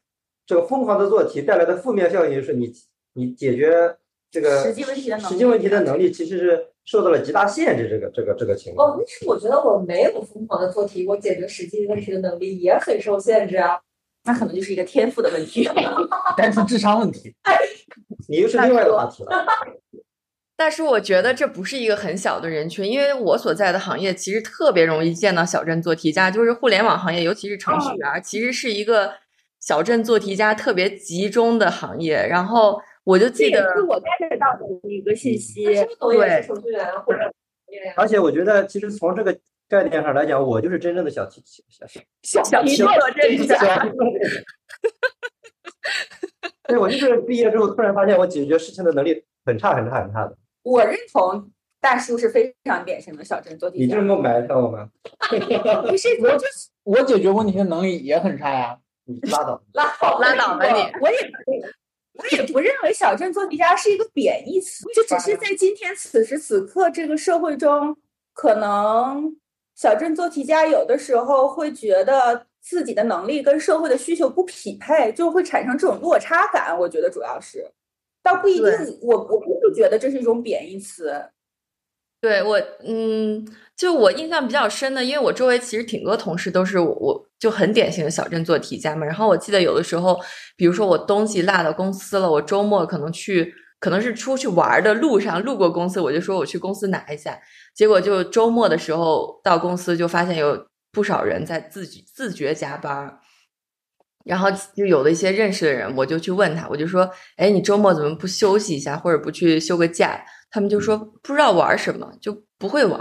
[0.46, 2.72] 这个疯狂的做题带来的负面效应就是你
[3.14, 3.96] 你解决
[4.30, 8.90] 这个实际问题的能力实际问题的能力其实是受到了极大限制，这个这个这个情况。
[8.90, 13.80] 哦，但是我觉得我没有疯狂的做题，我解决实际问题的能力也很受限制啊。
[14.26, 15.68] 那可能就是一个天赋的问题。
[16.36, 17.34] 单纯智商问题。
[18.28, 19.30] 你又是另外的话题了。
[20.56, 29.12] 但是我觉得这不是一个很小的人群，因为我所在的行业其实特别容易见到小镇做题家，就是互联网行业，尤其是程序员，其实是一个
[29.64, 32.16] 小镇做题家特别集中的行业。
[32.28, 35.64] 然后我就记得是我 get 到的一个信息。
[36.00, 37.20] 我也是程序员或者
[37.96, 39.34] 而且我觉得，其实从这个
[39.66, 41.86] 概念上来讲，我就是真正的小题小
[42.22, 43.82] 小小题做真家。
[46.68, 50.36] 对，我就是毕业之后突然发现我解决事情的能力很差很差很差的。
[50.62, 51.50] 我认同
[51.80, 54.06] 大叔是非常典型的小镇做题家你这。
[54.06, 54.90] 么埋汰我吗？
[55.88, 58.78] 不是，我就是我解决问题的能力也很差呀。
[59.04, 59.62] 你拉倒。
[59.72, 61.32] 拉倒拉倒吧你我也。
[62.16, 67.96] 我也不认为“小镇做题家”是一个贬义词，就只是在今天此时此刻这个社会中，
[68.32, 69.36] 可能
[69.74, 76.78] 小镇做题家有的时候会觉得自己的能力跟社会的需求不匹配，就会产生这种落差感。
[76.78, 77.68] 我觉得主要是，
[78.22, 78.64] 倒不一定，
[79.02, 81.30] 我我不会觉得这是一种贬义词。
[82.20, 83.44] 对我，嗯，
[83.76, 89.04] 就我印象比较深的，因为我周围其实挺多同事都是我，我就很典型的小镇做题家嘛。
[89.04, 90.18] 然后我记得有的时候，
[90.56, 97.38] 比如说我东西落到公司了，我周末可能去，可能是出去玩的路上路过公司，我就说我去公司拿一下。
[97.74, 103.18] 结果就周末的时候到公司，就发现有不少人在自己自觉加班。
[104.24, 110.24] 然后就有的一些认识的人，我就去问他，我就说，哎，你周末怎么不休息一下，或者不去休个假？
[110.50, 112.98] 他们就说不知道玩什么，就不会玩，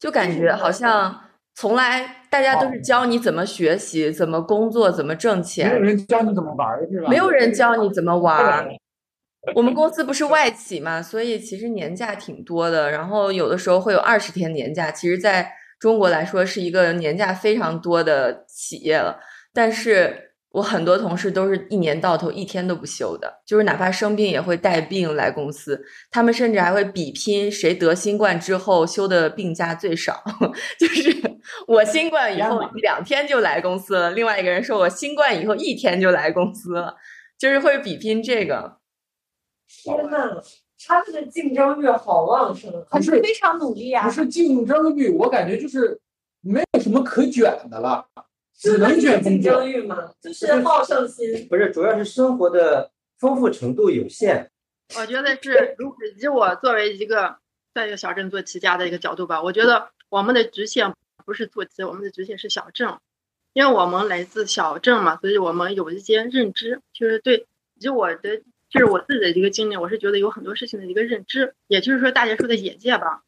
[0.00, 1.20] 就感觉好像
[1.56, 7.08] 从来大家都是教你怎么学习、怎么工作、怎么挣钱，没有人教你怎么玩是吧？
[7.08, 8.68] 没有人教你怎么玩。
[9.54, 19.18] 我们公司不是外企嘛，所以其实年假挺多的，然后有的时候会有二十天年假，其实在中国来说是一个年假非常多的企业了，
[19.52, 20.25] 但是。
[20.56, 25.84] 我很多同事都是一年到头一天都不休的，就是哪怕生病也会带病来公司。
[26.10, 30.22] 他们甚至还会比拼谁得新冠之后休的病假最少。
[30.80, 36.96] 就是我新冠以后两天就来公司了，另外一个人说我新冠以后一天就来公司了，
[37.38, 38.78] 就是会比拼这个。
[39.68, 40.40] 天呐，
[40.86, 44.06] 他们的竞争欲好旺盛，还是非常努力啊！
[44.06, 46.00] 不是竞争欲，我感觉就是
[46.40, 48.06] 没有什么可卷的了。
[48.58, 50.12] 只能卷竞争欲吗？
[50.20, 51.46] 就是好胜心。
[51.48, 54.50] 不是，主要是生活的丰富程度有限。
[54.96, 57.36] 我觉得是，如果以我作为一个
[57.74, 62.96] 在一个小镇做题家的一个角度吧，我觉得我们的局限不是做题，我们的局限是小镇，
[63.52, 67.46] 因为我们来自小镇嘛，所以我们有一些认知，就是对，
[67.80, 68.38] 以我的
[68.70, 73.22] 就是我自己的一个经历，我是觉得有很多事情的一个认知，也就是说大家说的眼界吧，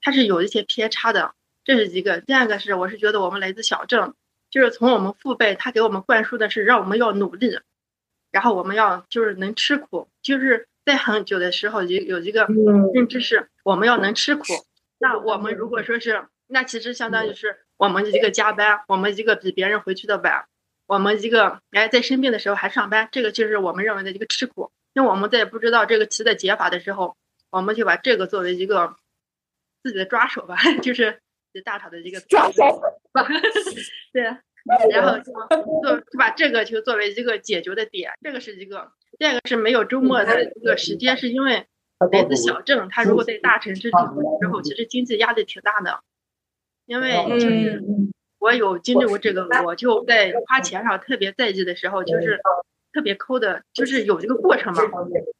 [0.00, 2.20] 它是有一些偏差的，这是一个。
[2.20, 4.14] 第二个是，我是觉得我们来自小镇。
[4.54, 7.58] 就是从我们父辈，他给我们灌输的是让我们要努力，
[8.30, 12.46] 然后我们要就是能吃苦，就是在很久的时候有有一个
[12.94, 14.44] 认知是我们要能吃苦。
[14.98, 20.46] 那我们如果说是，那其实相当于是我们一个加班，我们一个比别人回去的晚，
[20.86, 24.70] 我们一个哎在生病的时候还上班，这个就是我们认为的一个吃苦。
[24.92, 27.16] 那我们在不知道这个题的解法的时候，
[27.50, 28.94] 我们就把这个作为一个
[29.82, 31.18] 自己的抓手吧， 就是
[31.62, 32.80] 大厂的一个抓手。
[34.12, 34.22] 对，
[34.90, 35.32] 然后就
[35.82, 38.92] 做就把这个就作为一个解决的点，这个是一个。
[39.18, 41.66] 第二个是没有周末的一个时间，是因为
[42.10, 43.90] 来自小镇，他如果在大城市之
[44.50, 46.00] 后，其实经济压力挺大的。
[46.86, 47.82] 因为就是
[48.38, 52.40] 我有经历过这个，我就在花钱上特别在意的时候，就是
[52.94, 54.82] 特别抠的，就是有这个过程嘛。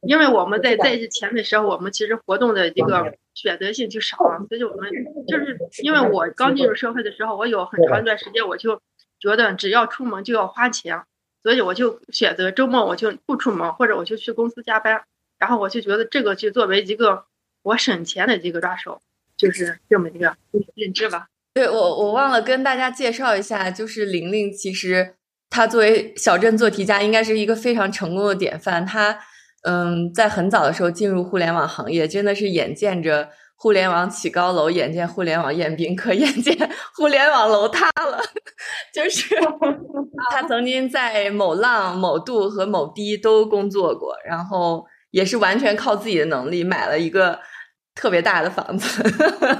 [0.03, 3.15] 因为我们在在意钱的时候，我们其实活动的一个。
[3.35, 4.89] 选择性就少了，所以我们
[5.27, 8.81] 就是因为我刚进入社会的时候，我有很长一段时间，我就
[9.19, 11.03] 觉得只要出门就要花钱，
[11.43, 15.03] 所以我就选择周末我就不出门，或者我就去公司加班，
[15.37, 17.25] 然后我就觉得这个就作为一个
[17.65, 19.01] 我省钱的一个抓手，
[19.37, 20.37] 就是这么一个
[20.77, 21.27] 认知吧。
[21.55, 25.17] 对我，我忘了跟大家介绍一下，就是玲玲，其实
[25.55, 28.85] 她作为小镇做题家，应该是一个非常成功的典范。
[28.85, 29.17] 他。
[29.67, 36.55] 嗯，在很早的时候进入互联网行业，真的是眼见着互联网起高楼，眼见互联网宴宾客， 眼见
[36.95, 38.21] 互联网楼塌了。
[38.93, 39.35] 就是
[40.31, 47.41] 他曾经在某浪、某度和某滴都工作过，然后也是完全靠自己的能力买了一个
[47.95, 49.03] 特别大的房子。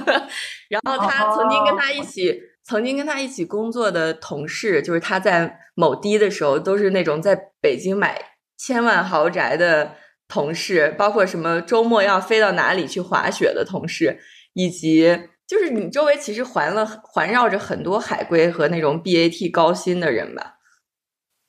[0.69, 8.33] 然后他曾经跟他一起，曾经跟他一起工作的同事，就是他在某滴的时候，都是那种在北京买。
[8.57, 9.97] 千万豪宅的
[10.29, 14.17] 同事，包括什么周末要飞到哪里去滑雪的同事，
[14.53, 20.57] 以及就是你周围其实环了环绕着很多海归和那种 BAT 高薪的人吧？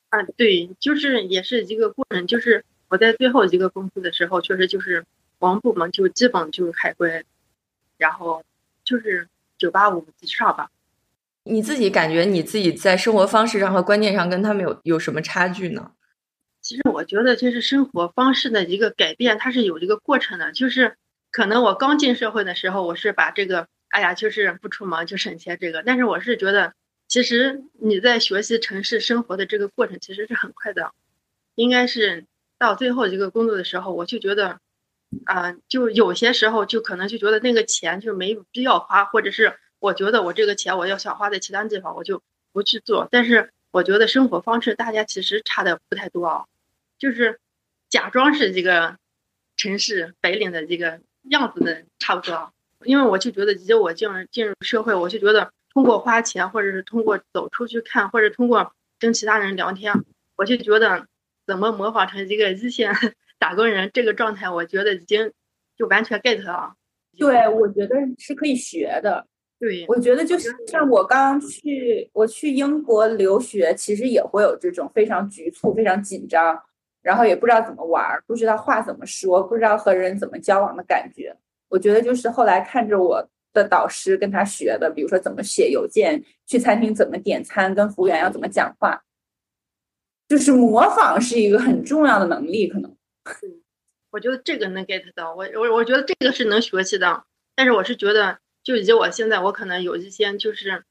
[0.09, 2.27] 啊，对，就是也是一个过程。
[2.27, 5.05] 就是我在最后一个公司的时候，确实就是
[5.39, 7.25] 我们部门就基本就是海归，
[7.97, 8.43] 然后
[8.85, 10.71] 就是九八五以上吧。
[11.47, 15.93] 你自己感觉你自己在生活方式上和观念上跟他们有有什么差距呢？
[16.61, 20.51] 其实我觉得，就是生活方式的一个改变，它是有一个过程的。
[20.51, 20.97] 就是
[21.31, 25.85] 可能我刚进社会的时候，我是把这个，哎呀，就是不出门就省钱这个。
[25.85, 26.73] 但是我是觉得，
[27.07, 30.91] 其实你在学习城市生活的这个过程，其实是很快的。
[31.55, 32.25] 应该是
[32.59, 34.59] 到最后一个工作的时候，我就觉得，
[35.25, 42.23] 啊，就有些时候就可能就觉得那个钱就没必要花，或者是我觉得我这个钱我要想花在其他地方，我就
[42.53, 43.09] 不去做。
[43.11, 46.45] 但是我觉得生活方式大家其实差的不太多啊。
[46.99, 47.39] 就是
[47.89, 48.97] 假装是这个
[49.57, 52.53] 城市白领的这个样子的差不多。
[52.85, 59.93] 因为我就觉得，以及我进入进入社会，我就觉得通过花钱，或者是通过走出去看，或者通过跟其他人聊天，
[60.37, 61.07] 我就觉得
[61.47, 62.95] 怎么模仿成一个一线
[63.39, 65.33] 打工人这个状态，我觉得已经
[65.77, 66.75] 就完全 get 了。
[67.19, 69.27] 对，我觉得是可以学的。
[69.59, 76.63] 对，我觉得就是像我刚去，我去英国留学，其实也会有这种非常局促、非常紧张，
[77.03, 81.35] 然后也不知道怎么玩，不知道话怎么说，不知道和人怎么交往的感觉。
[81.69, 89.03] 我觉得就是后来看着我的导师跟他学的，比如说怎么写邮件，去餐厅怎么点餐，跟服务员要怎么讲话，
[90.29, 92.95] 就是模仿是一个很重要的能力，可能。
[94.11, 100.83] 我觉得这个能 get 到，我我我觉得这个是能学习的，但是我是觉得，就以及我现在我可能有一些就是，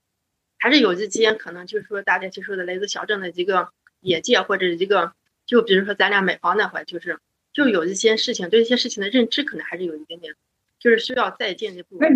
[0.58, 3.68] 还是有一些可能就是说大家接触的来自小镇的一个
[4.00, 5.12] 眼界或者一个，
[5.46, 7.20] 就比如说咱俩买房那会，就是
[7.52, 10.34] 就有一些事情对一些事情的认知可能还是有一点点。
[10.78, 11.98] 就是需要再进一步。
[12.00, 12.16] 那你，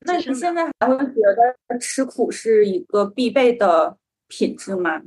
[0.00, 3.98] 那你现在还会觉得吃苦是一个必备的
[4.28, 5.02] 品质吗？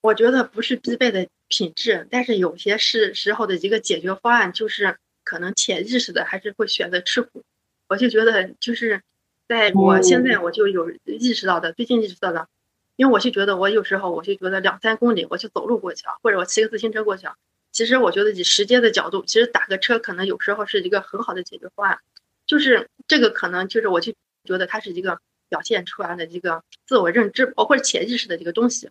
[0.00, 7.44] 我觉得不是必备的品质，但是有些是时候的一个解决方案，就是可能潜意识的还是会选择吃苦。
[7.88, 9.02] 我就觉得，就是
[9.48, 12.48] 在我现在我就有意识到的，最近意识到的，
[12.96, 17.34] 因为我就觉得我有时候我就觉得两三公里我就走路过去啊，或者我骑个自行车过去啊。
[17.72, 21.98] 其实我觉得以时间的角度，其实打个车可能有时候是一个很好的解决方案，
[22.46, 24.12] 就是这个可能就是我就
[24.44, 25.18] 觉得它是一个
[25.48, 28.90] 表现出来的一个自我认知，包括潜意识的这个东西。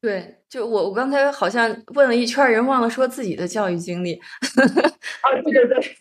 [0.00, 4.20] 对，就我我刚才好像问了一圈人，忘了说自己的教育经历。
[5.22, 5.96] 啊，对对对，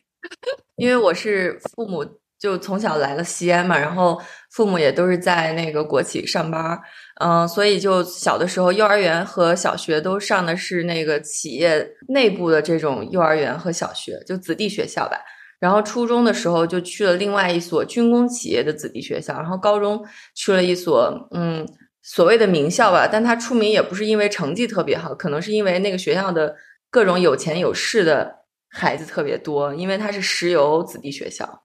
[0.76, 2.06] 因为我是父母
[2.40, 4.22] 就从小来了西安嘛，然后
[4.52, 6.80] 父母也都是在那个国企上班。
[7.20, 15.18] 嗯，所以就小的时候，幼儿园和小学都上的是那个企业内部的这种幼儿园和小学，就子弟学校吧。
[15.60, 20.06] 然后初中的时候就去了另外一所军工企业的子弟学校，然后高中
[20.36, 21.68] 去了一所嗯
[22.04, 26.56] 所谓的名校吧，但它出名也不是因为成绩特别好，可能是因为那个学校的
[26.92, 28.32] 各种有钱有势的
[28.70, 31.64] 孩子特别多，因为它是石油子弟学校，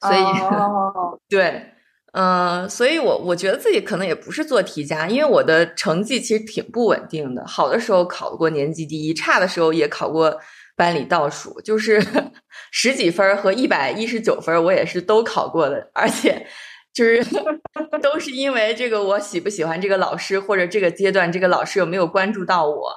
[0.00, 0.22] 所以
[1.28, 1.74] 对。
[2.12, 7.46] 嗯，所以我我觉得自己可能也不是做题家，因为我的成绩其实挺不稳定的。
[7.46, 10.36] 好的时候考过年级第一，差的时候也考过
[10.74, 12.04] 班里倒数，就是
[12.72, 15.88] 十几分和一百一十九分，我也是都考过的。
[15.94, 16.44] 而且
[16.92, 17.24] 就是
[18.02, 22.92] 都是因为这个，我喜不喜欢这个老师，或者这个阶段这个老师有没有关注到我，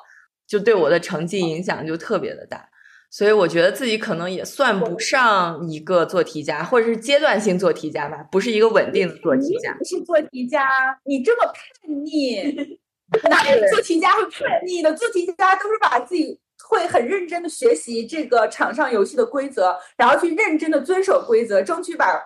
[0.47, 2.67] 就对我的成绩影响就特别的大。
[3.13, 9.71] 所以我觉得自己可能也算不上一个做题家，或者是阶段性做题家吧，不是一个稳定的做题家。
[9.77, 10.67] 不是做题家，
[11.05, 12.79] 你这么叛逆，
[13.29, 14.91] 哪有做题家会叛逆的？
[14.95, 22.19] 做题家都是把自己会很认真的学习这个场上游戏的规则，然后去认真的遵守规则，争取把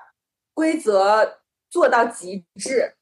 [0.54, 2.94] 规则做到极致。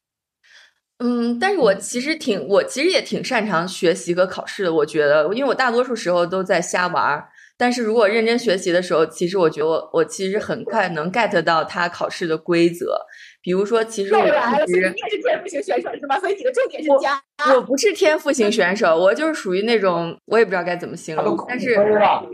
[0.98, 4.74] 嗯，但是我其实挺，我其实也挺擅长学习和考试的。
[4.74, 7.28] 我觉得，因为我大多数时候都在瞎玩儿。
[7.58, 12.98] 但是如果认真学习的时候，其实我觉得我我其实很快能 get 到他考试的规则。
[13.40, 16.18] 比如说，其实我一直你也是天赋型选手是吗？
[16.18, 17.22] 所以你的重点是加。
[17.54, 21.36] 我不是天赋型选手，我就是属于那种我也不知道该怎么形容。
[21.48, 21.76] 但是，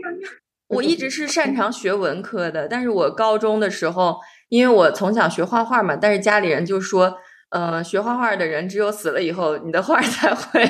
[0.69, 2.67] 我一直是擅长学文科的。
[2.67, 4.17] 但是我高中的时候，
[4.49, 7.17] 因为我从小学画画嘛，但是家里人就说。
[7.55, 10.67] 嗯，学画画的人只有死了以后，你的画才会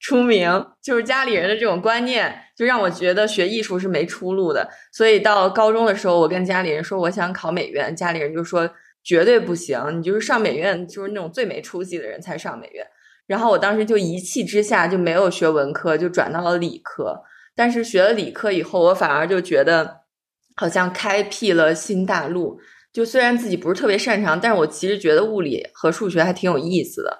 [0.00, 0.66] 出名。
[0.82, 4.68] 就是家里人的这种观念，就让我觉得学艺术是没出路的。
[4.92, 8.68] 所以到高中的时候，我跟家里人说我想考美院，家里人就说
[9.04, 12.84] 绝对不行，你就是上美院就是那种最没出息的人才上美院。
[13.26, 17.22] 然后我当时就一气之下就没有学文科，就转到了理科。
[17.54, 20.00] 但是学了理科以后，我反而就觉得
[20.56, 22.58] 好像开辟了新大陆。
[22.92, 27.18] 就虽然自己不是特别擅长，但是我其实觉得物理和数学还挺有意思的。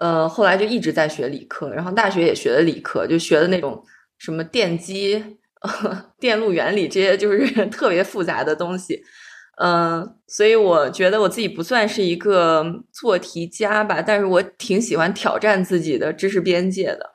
[0.00, 3.82] 呃，后来就一直在学理科，然后大学也学的理科，就学的那种
[4.18, 5.22] 什么电机、
[6.18, 9.02] 电路原理这些，就是 特别复杂的东西。
[9.62, 17.10] 嗯，所以我觉得我自己不算是一个做题家吧，但是我挺喜欢挑战自己的知识边界的。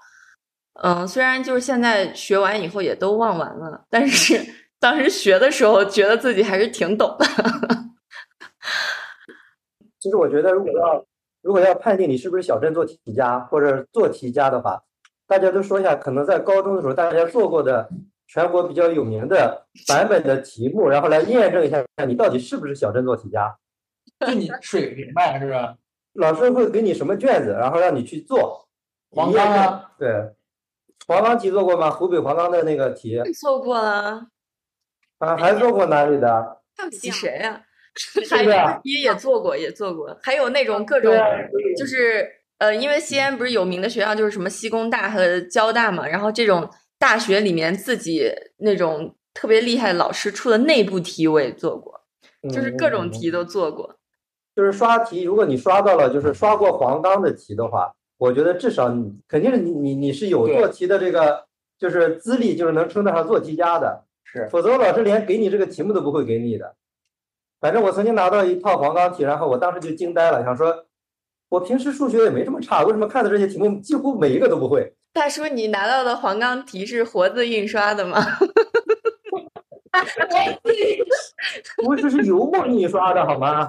[0.84, 4.40] 嗯，虽然就是现在学完以后也都忘完了，但是
[4.80, 7.26] 当时学的时候觉得自己还是挺懂的。
[10.00, 11.04] 其实我觉得，如果要
[11.46, 14.82] 如果要判定你是不是小镇做题家或者做题家的话，
[15.28, 17.88] 大家都说一下，可能在高中的时候大家做过的
[18.26, 23.56] 全国比较有名的版本的题目，然后来验证一下，你到底是不是小镇做题家。
[24.26, 25.76] 就你水平呗，是不是？
[26.14, 28.68] 老师会给你什么卷子，然后让你去做。
[29.12, 30.34] 黄冈啊，对。
[31.06, 31.92] 黄冈题做过吗？
[31.92, 34.26] 湖北黄冈的那个题做过了，
[35.20, 36.62] 啊，还做过哪里的？
[36.76, 37.62] 看不起谁啊？
[37.96, 41.14] 是的海题也做过，也做过，还有那种各种
[41.78, 42.28] 就是
[42.58, 46.70] 呃，因为西安不是有名的学校就是什么西工大和交大嘛，然后这种
[47.00, 52.02] 大学里面自己那种特别厉害的老师出的内部题我也做过，
[52.54, 53.96] 就是各种题都做过。
[54.56, 61.46] 就是刷题，如果你刷到了，就是刷过黄冈的题的话，我觉得至少你肯定是你你你是有做题的这个
[61.78, 64.06] 就是资历，就是能称得上做题家的。
[64.24, 66.74] 是否则老师连给你这个题目都不会给你的。
[67.60, 70.86] 反正我曾经拿到一套黄冈题，然后我当时就惊呆了，想说，
[71.50, 74.94] 我平时数学也没这么差，为什么看的这些题目几乎每一个都不会？
[75.14, 78.22] 大叔，你拿到的黄冈题是活字印刷的吗？
[81.84, 83.66] 不是是油墨印刷的好吗？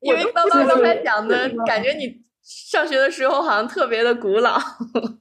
[0.00, 4.58] 因为刚刚刚才讲的感觉，你上学的时候好像特别的古老。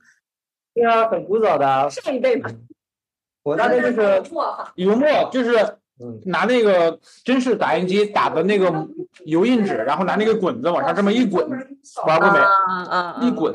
[0.74, 1.90] 对啊，很古早的啊。
[1.90, 2.50] 上一辈嘛，
[3.44, 4.24] 我大概就是，
[4.76, 5.81] 油墨就是嗯，
[6.26, 8.72] 拿那个真是打印机打的那个
[9.26, 11.48] 油印纸，然后拿那个滚子往上这么一滚，
[12.08, 12.40] 玩过没？
[12.40, 13.20] 啊啊！
[13.22, 13.54] 一滚，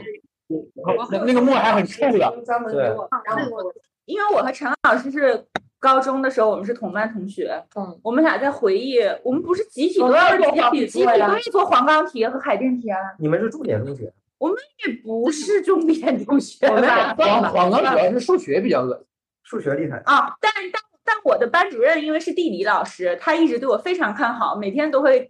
[1.11, 2.35] 那那个墨还很臭的。
[2.71, 2.85] 对，
[3.25, 3.73] 然后我
[4.05, 5.45] 因为我和陈老师是
[5.79, 19.05] 高中的时候，我们是同班同学，嗯，我们俩在回忆，我们不是集体都我们要也做黄集体集体都要做黄冈题和海淀题啊，你们是重点中学，我们也不是重点中学黄黄冈主要是数学比较恶心。
[19.49, 20.03] 数学厉害。
[20.07, 25.27] 啊，但但但我的班主任因为是地理老师，他一直对我非常看好，每天都会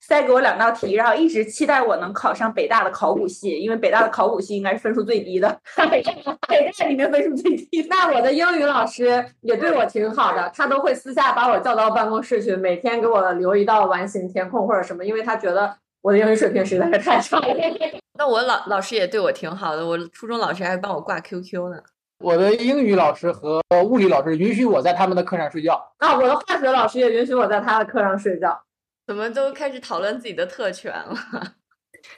[0.00, 5.60] 塞给我两道题，然后一直期待我能考上北大的考古系，因为北大的考古系应该是分数最低的，
[5.90, 7.88] 北大里面分数最低的。
[7.94, 17.46] 那我的英语老师也对我挺好的，他都会私下把我叫到办公室去，每天给我留一道完形填空或者什么，因为他觉得我的英语水平实在是太差了。
[18.18, 21.82] 那我老老师也对我挺好的，我初中老师还帮我挂 QQ 呢。
[22.20, 25.94] 我的英语老师和物理老师允许我在他们的课上睡觉。
[25.96, 28.62] 啊，我的化学老师也允许我在他的课上睡觉。
[29.06, 31.16] 怎么都开始讨论自己的特权了？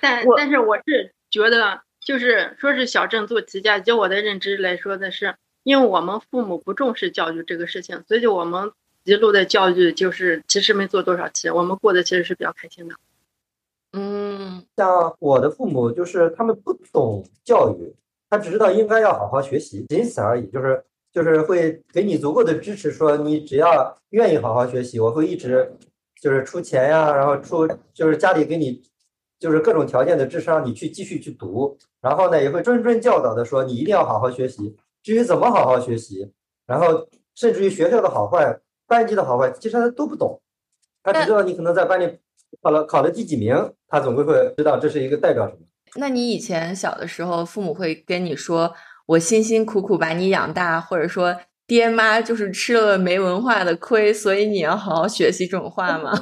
[0.00, 8.72] 但但是我是觉得，就是说是小镇做题家，就我的认知来说的是，因为我们父母不重视教育这个事情，所以就我们
[9.05, 12.96] 一路的教育就是其实没做多少题，我们过得其实是比较开心的。
[13.92, 17.94] 嗯，像我的父母，就是他们不懂教育，
[18.33, 20.47] 他只知道应该要好好学习，仅此而已。
[20.47, 25.70] 就是就是会给你足够的支持，说你只要愿意好好学习，我会一直
[26.18, 28.83] 就是出钱呀，然后出就是家里给你
[29.39, 31.76] 就是各种条件的支持，让你去继续去读。
[32.01, 34.74] 然后呢，也会谆谆教导的说，你一定要好好学习。
[35.03, 36.33] 至于怎么好好学习，
[36.66, 40.41] 然后甚至于学校的好坏、班级的好坏，其实他都不懂。
[41.03, 42.18] 他只知道你可能在班里
[42.62, 45.66] 考了考了第几名，他总归会知道这是一个代表什么。
[45.99, 48.74] 那你以前小的时候，父母会跟你说
[49.07, 51.36] “我辛辛苦苦把你养大”，或者说
[51.66, 56.12] “爹妈就是吃了没文化的亏，所以你要好好学习”这种话吗？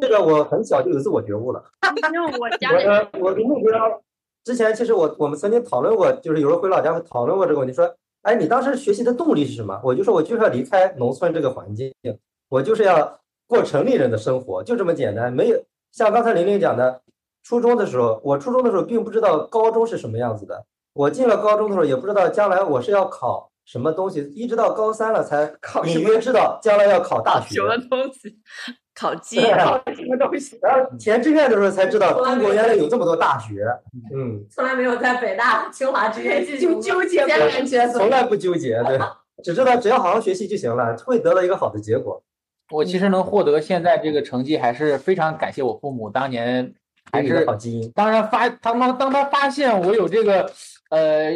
[0.00, 1.64] 这个我很小就有自我觉悟了。
[2.12, 4.02] 因为我家我里的我的目标，
[4.44, 9.80] 之前其实我我们曾经讨论过，就是有时候回老家会讨论过这个问题，说，哎，你当时学习的动力是什么？
[9.82, 11.92] 我就说我就是要离开农村这个环境，
[12.48, 15.32] 我就是要过城里人的生活，就这么简单。
[15.32, 15.62] 没有
[15.92, 17.00] 像刚才玲玲讲的，
[17.46, 25.52] 初中的时候，我初中的时候并不知道高中是什么样子的，我进了高中的时候也不知道将来我是要考什么东西，一直到高三了才
[25.84, 27.62] 隐约知道将来要考大学什。
[27.62, 28.36] 么东西？
[28.92, 29.36] 考 鸡？
[29.36, 30.58] 对啊什么东西？
[30.60, 33.64] 然后填志愿的时候才知道，中国原来有这么多大学。
[34.12, 38.10] 嗯，从来没有在北大、清华之间 进就纠结艰过难抉择从。
[38.10, 38.98] 来不纠结，对，
[39.44, 42.20] 只知道只要好好学习就行了，会得到一个好的结果。
[42.72, 46.74] 我其实能获得现在这个成绩，还是非常感谢我父母当年，
[47.12, 50.50] 还是好基因，当然发当当当他发现我有这个
[50.90, 51.32] 呃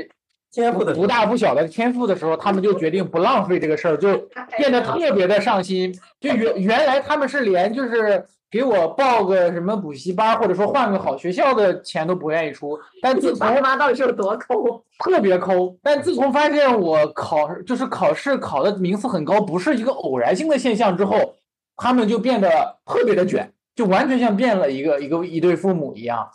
[0.52, 4.16] 天赋的不大不小的天赋的时候，他们就决定不浪费这个事儿，就
[4.56, 5.96] 变得特别的上心。
[6.20, 14.82] 就原原来他们是连就是给我报个什么补习班，或者说换个好学校的钱都不愿意出， 但自从爸妈到底是有多抠？
[14.98, 15.76] 特别抠。
[15.82, 21.36] 但自从发现我考就是考试考的名次很高，不是一个偶然性的现象之后，
[21.76, 26.28] 他们就变得特别的卷，就完全像变了一个一个一对父母一样。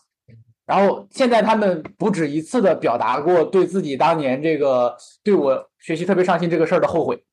[0.65, 7.23] 然后现在他们不止一次的表达过对自己当年这个对我学习特别上心这个事儿的后悔，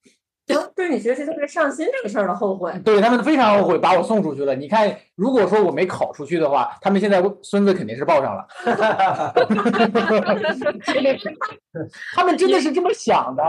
[0.77, 2.71] 对你学习特别上心这个事儿的后悔。
[2.85, 4.55] 对他们非常后悔把我送出去了。
[4.55, 8.47] 你看，如果说我没考出去的话，他们现在孙子肯定是抱上了。
[12.15, 13.43] 他们真的是这么想的。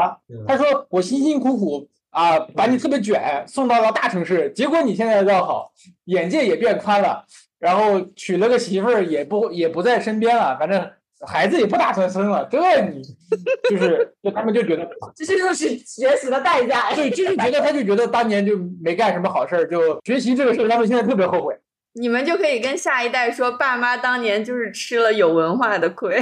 [0.48, 5.72] 他说我辛辛苦苦啊，把你特别卷送到了大城市，结果你现在倒好，
[6.06, 7.26] 眼界也变宽了，
[7.60, 10.90] 然后娶了个媳妇儿也不也不在身边了，反正
[11.26, 13.02] 孩子也不打算生了，这你
[13.70, 16.94] 就是就他们就觉得， 这些都是学习的代价。
[16.94, 21.58] 对，就是觉得他就觉得当年就没干什么好事儿，就学习这个事儿，他们现在特别后悔。
[21.94, 26.22] 你们就可以跟下一代说，爸妈当年就是吃了有文化的亏。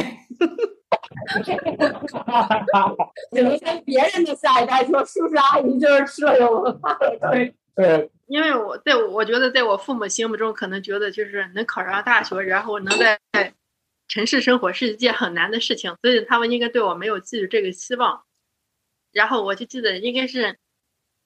[3.32, 7.54] 只能跟别人的下一代说，叔叔阿姨就是吃了有文化的亏。
[7.76, 13.20] 对，因为我在我觉得在我父母心目中，可能觉得就是能考上大学，然后能在
[14.08, 18.24] 城市生活是一件很难的事情，所以他们应该对我没有寄予这个希望。
[19.14, 20.58] 然后我就记得应该是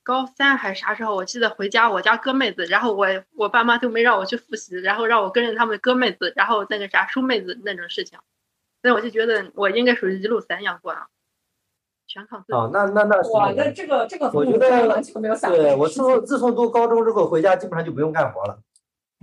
[0.04, 8.20] 高三还是啥时候，我记得回家我家割妹子，然后我我爸妈都没让我去复习，然后让我跟着他们割妹子，然后那个啥收妹子那种事情，
[8.86, 11.08] 所以我就觉得我应该属于一路散养过啊。
[12.06, 12.54] 全靠自己。
[12.54, 15.88] 啊，那那那是哇，那这个这个我觉得完全没有想过对我。
[15.88, 18.60] 自从自从读高中之后，回家基本上就不用干活了。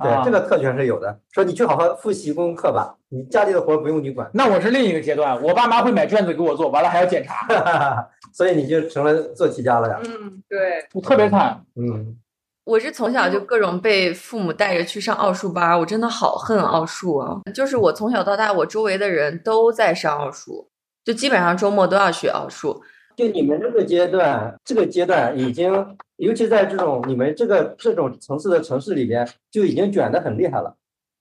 [0.03, 1.17] 对，啊这个特权是有的。
[1.31, 7.47] 说你去好好复习功课吧，你家里的活不用你管，那我是另一个阶段，我爸妈会买卷子给我做，完了还要检查，
[8.35, 10.01] 所以你就成了做题家了呀。
[10.05, 11.65] 嗯，对，我特别惨。
[11.77, 12.19] 嗯，
[12.65, 17.41] 我是从小就各种被父母带着去上奥数班，我真的好恨奥数啊！
[17.53, 20.69] 就是我从小到大，我周围的人都在上奥数，
[21.05, 22.81] 就基本上周末都要学奥数。
[23.17, 25.71] 就你们这个阶段，这个阶段已经，
[26.17, 30.75] 尤其在这种你们这个这种层次的城市里边，就已经卷得很厉害了。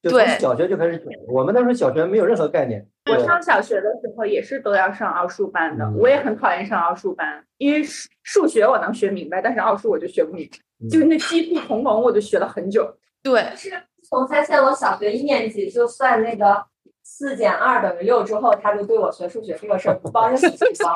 [0.04, 2.88] 就从对小学就开始卷，我们那时候小学没有任何概念。
[3.12, 12.98] 我上小学的时候也是都要上奥数班的，嗯我也很讨厌上奥数班，因为数数学我能学明白，但是奥数我就学不明白，嗯就是那鸡兔同笼我就学了很久。
[13.22, 13.72] 对，是
[14.04, 16.66] 从发现我小学一年级就算那个
[17.04, 20.96] 四减二等于六之后，他就对我学数学这个事儿不抱任何希望。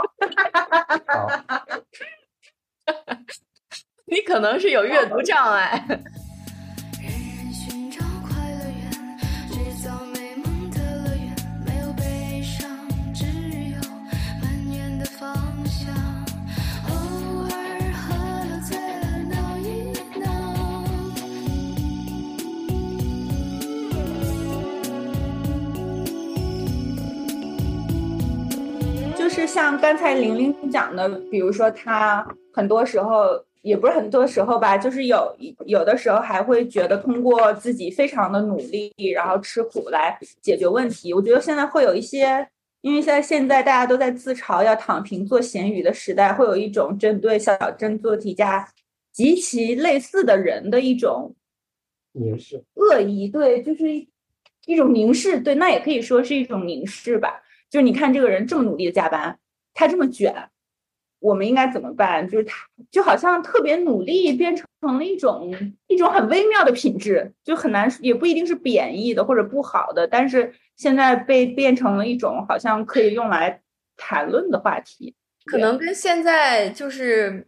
[1.07, 1.27] 好，
[4.07, 5.85] 你可能是有阅读障碍。
[29.55, 35.33] 像刚才玲玲讲的，比如说她很多时候也不是很多时候吧，就是有
[35.65, 41.13] 有的时候还会觉得通过自己非常的努力，然后吃苦来解决问题。
[41.13, 42.45] 我觉得现在会有一些，
[42.81, 48.67] 因为在现在大家都在自嘲要躺平做咸鱼的时代，会有一种针对小镇做题家
[49.13, 51.33] 极其类似的人的一种
[52.11, 52.61] 凝视。
[52.73, 54.09] 恶意，对，就是一
[54.65, 57.41] 一种凝视，对，那也可以说是一种凝视吧。
[57.69, 59.37] 就是你看这个人这么努力的加班，
[59.75, 60.33] 他这么卷，
[61.19, 62.27] 我们应该怎么办？
[62.27, 62.55] 就是他
[62.89, 64.65] 就好像特别努力变成
[64.97, 65.53] 了一种
[65.87, 73.61] 一种很微妙的品质，就很难，也不一定是贬义的或者不好的，但是现在被变成了一种好像可以用来
[73.97, 75.13] 谈论的话题。
[75.45, 77.47] 可能跟现在就是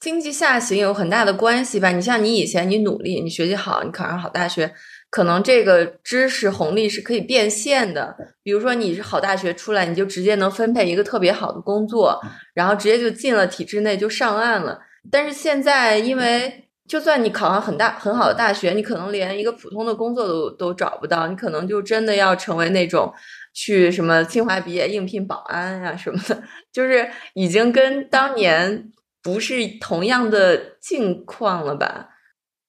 [0.00, 1.90] 经济下行有很大的关系吧。
[1.90, 4.72] 你像你以前你努力，你学习好，你考上好大学，
[5.14, 8.16] 可能这个知识红利是可以变现的。
[8.42, 12.20] 比如说你是好大学出来，你就直接能分配一个特别好的工作，
[12.52, 14.80] 然后直接就进了体制内就上岸了。
[15.12, 23.14] 但是现在因为就算你考上很大很好的大学，你可能连一个普通的工作都都找不到，你可能就真的要成为那种
[23.54, 26.42] 去什么清华毕业应聘保安呀、什么的，
[26.74, 28.90] 就是已经跟当年
[29.22, 32.08] 不是同样的境况了吧？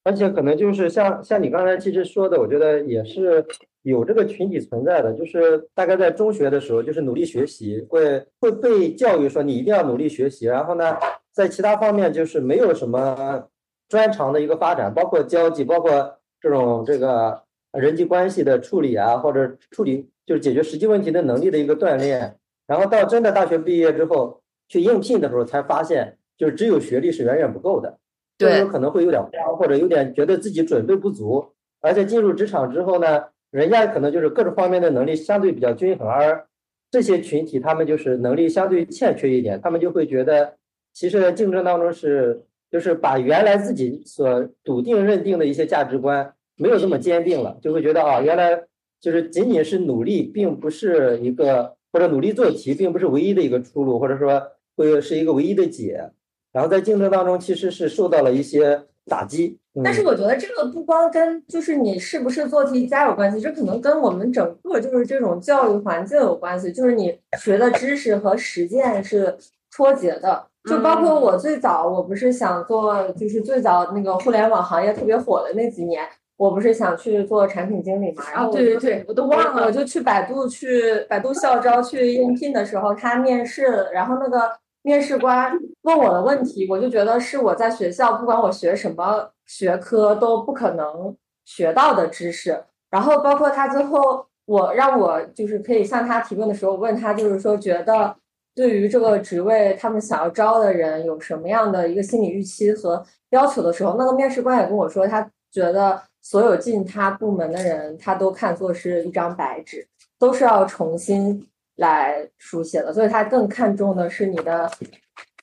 [0.05, 3.43] 而且可能就是像像你刚才其实说的，我觉得也是
[3.81, 10.95] 有这个群体存在的，就是大概在中学的时候，就是努力学习，会会被教育说你一定要努力学习，然后呢，
[11.33, 13.47] 在其他方面就是没有什么
[13.89, 17.41] 专长的一个发展，包括交际，包括这种这个
[17.73, 22.37] 人际关系的处理啊，或者处理就是解决实际问题的能力的一个锻炼，
[22.67, 27.97] 然后到真的大学毕业之后去应聘的时候，才发现就是只有学历是远远不够的。
[28.37, 36.45] 这个时对候可能会有点慌，或者有点觉得自己准备不足，而且进入职场之后呢，人家可能就是各种方面的能力相对比较均衡，而
[36.91, 40.53] 这些群体他们就是能力相对欠缺一点，他们就会觉得，
[40.93, 48.63] 其实在竞争当中是就是把原来自己所笃定认定的一些价值观没有这么坚定了，就会觉得啊，原来
[48.99, 54.41] 就是仅仅是努力，并不是一个或者努力做题，并不是唯一的一个出路，或者说
[54.75, 56.11] 会是一个唯一的解。
[56.55, 59.59] 然后在竞争当中，其实是受到了一些打击。
[59.73, 69.35] 嗯、但是我觉得这个不光跟就是你是不是做题家有关系，这可能跟我们整个就是这种教育环境有关系，就是你学的知识和实践是
[69.69, 70.47] 脱节的。
[70.63, 79.65] 就包括我最早，我不是想做，就是最早那个互联网行业特别火的那几年，我不是想去做产品经理嘛，然啊，后我就对对对，我都忘了。
[79.65, 84.49] 我就去百度去百度校招去应聘的时候，他面试，然后那个
[84.85, 92.63] 面试官问我的问题，我就觉得是我在学校不管我学什么学科都不可能学到的知识。
[92.91, 98.15] 然后包括他最后我让我就是可以向他提问的时候，问他就是说觉得
[98.53, 109.87] 对于这个职位他们想要招的人有什么样的一个心理预期和要求的时候，那个面试官也跟我说，他觉得所有进他部门的人，他都看作是一张白纸，
[110.19, 114.69] 都是要重新来书写的，所以他更看重的是你的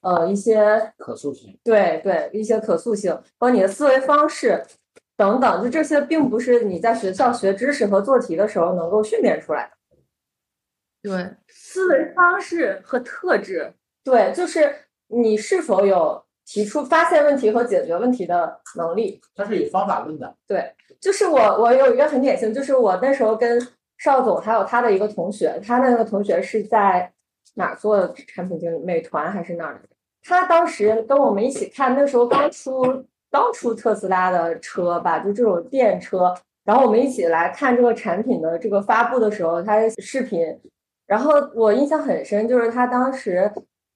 [0.02, 1.58] 呃一些可塑性。
[1.62, 4.64] 对对一些可塑性和你的思维方式
[5.16, 9.76] 等等，就这些并不是你在学校学知识和做题的时候能够训练出来的。
[11.02, 13.74] 对，思维方式和特质，
[14.04, 14.72] 对，就是
[15.08, 19.20] 你是否有提出发现问题和解决问题的能力。
[19.34, 20.36] 它是以方法论的。
[20.46, 23.60] 对，就是我，我有一个很典型，就是我那时候跟
[24.02, 27.12] 邵总还有他的一个同学，他的那个同学是在
[27.54, 28.78] 哪做产品经理？
[28.78, 29.80] 美团还是哪儿？
[30.24, 32.82] 他当时跟我们一起看，那时候刚出
[33.30, 36.34] 刚出特斯拉的车吧，就这种电车。
[36.64, 40.44] 然后我们一起来看这个产品的这个发布的时候，他视频。
[41.06, 43.48] 然后我印象很深，就是他当时，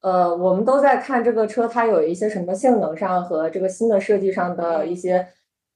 [0.02, 5.26] 呃，我们都在看这个车，它有一些什么性能上和这个新的设计上的一些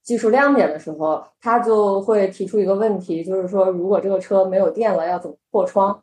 [0.03, 6.03] 技术亮点的时候，他就会提出一个问题，就是说，如果这个车没有电了，要怎么破窗？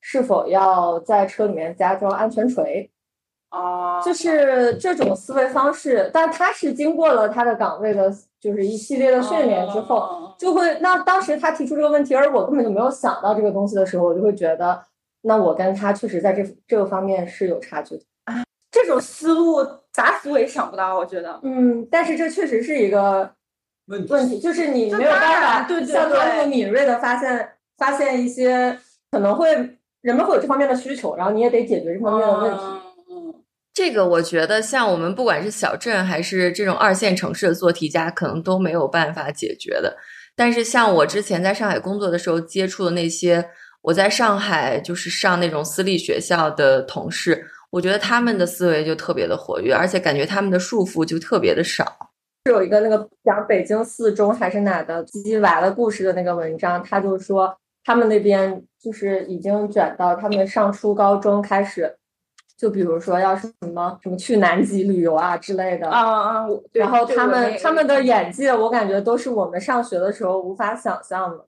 [0.00, 2.90] 是否要在车里面加装安全锤？
[3.50, 8.08] 啊，就是这种思维方式，但他是经过了他的岗位的，
[8.40, 14.80] 就是一系列的训练之后，哦就会那当时他提出这个问题，而我根本就没有想到这个东西的时候，我就会觉得，
[15.22, 18.04] 那我跟他确实在这这个方面是有差距的。
[18.24, 21.40] 啊这种思路咋死我也想不到，我觉得。
[21.42, 23.32] 嗯，但是这确实是一个
[23.86, 28.78] 问题问题，就是你没有办法对对像他那么敏锐的发现发现一些
[29.10, 29.48] 可能会
[30.00, 32.58] 人们会有这方面的需求，然后你也得解决这方面的问题。
[33.10, 33.34] 嗯
[33.72, 39.96] 这个我觉得像我们不管是小镇还是这种二线城市的做题家，可能都没有办法解决的。
[40.34, 43.48] 但是像我之前在上海工作的时候接触的那些，
[43.82, 51.84] 我在上海就是上那种私立学校的同事，我觉得他们的思维就特别的活跃，而且感觉他们的束缚就特别的少。
[52.46, 61.94] 是有一个那个讲北京四中还是哪的鸡娃的故事的那个文章，他就说他们那边就是已经卷到他们上初高中开始，
[62.56, 66.46] 就比如说要什么什么去南极旅游啊之类的，啊啊！
[66.46, 71.44] 我对然后他们他们的眼界，我感觉都是我们上学的时候无法想象的。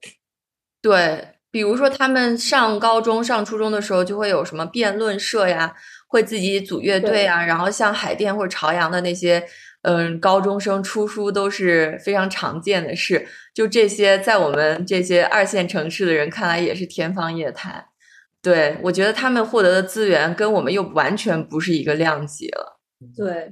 [0.80, 5.74] 对，比如说他们上高中、上初中的时候，就会有什么辩论社呀，
[6.12, 9.42] 会自己组乐队啊，然后像海淀或者朝阳的那些，
[9.80, 13.26] 嗯，高中生出书都是非常常见的事。
[13.54, 17.86] 就这些，在我们这些二线城市的人看来，也是天方夜谭。
[18.42, 22.78] 对我觉得他们获得的资源跟我们又完全不是一个量级了。
[23.16, 23.50] 对，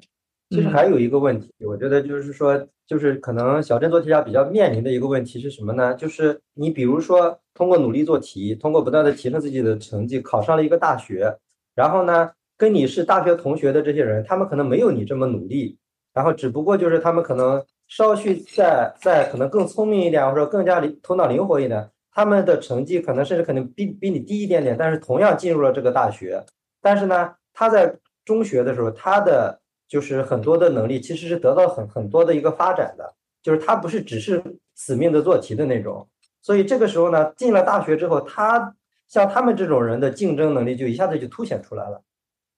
[0.50, 5.94] 其实还有一个问题，我觉得就是说，就是可能小镇做题家比较面临的一个问题是什么呢？
[5.94, 11.38] 就是你比如说通过努力做题，通过不断的提升自己的成绩，考上了一个大学，
[11.74, 12.30] 然后呢，
[12.61, 15.78] 跟你是大学同学的这些人，他们可能没有你这么努力，
[16.12, 26.44] 然后只不过就是他们可能稍许再再可能更聪明一点，或者更加灵头脑灵活一点，他们的成绩可能甚至可能比比你低一点点，但是同样进入了这个大学，
[26.82, 27.96] 但是呢，他在
[28.26, 29.58] 中学的时候，他的
[29.88, 34.42] 就是很多的能力其实是得到很很多的一个发展的，就是他不是只是
[34.74, 36.06] 死命的做题的那种，
[36.42, 38.76] 所以这个时候呢，进了大学之后，他
[39.08, 42.02] 像他们这种人的竞争能力就一下子就凸显出来了。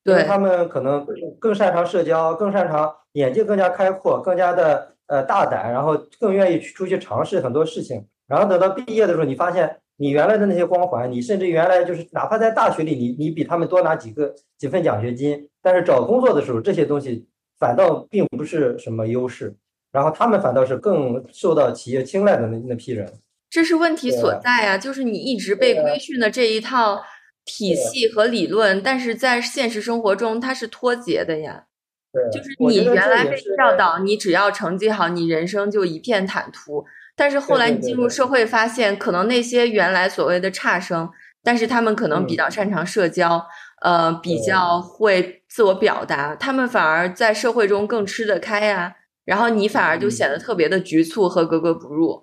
[0.04, 8.06] 因为对他们可能更更擅长社交，更擅长眼界更加开阔，更加的呃大胆，然后更愿意去出去尝试很多事情。
[8.26, 17.26] 然后等到毕业的时候，你发现你原来的那些光环，你甚至原来就是哪怕在大学里，你你比他们多拿几个几份奖学金，但是找工作的时候，这些东西
[17.58, 19.54] 反倒并不是什么优势，
[19.92, 23.06] 然后他们反倒是更受到企业青睐的那那批人。
[23.50, 27.02] 这是问题所在啊、就是你一直被规训的这一套
[27.44, 31.64] 体系和理论，但是在现实生活中它是脱节的呀。
[32.12, 36.84] 对，就是你原来被教导，你只要成绩好，你人生就一片坦途。
[37.16, 41.10] 但是后来你进入社会，发现可能那些原来所谓的差生，
[41.42, 43.46] 但是他们可能比嗯较擅长社交，
[43.82, 48.96] 呃，比较会自我表达，他们反而在社会中更吃得开呀。
[49.24, 52.22] 然后你反而就嗯显得特别的局促和格格不入。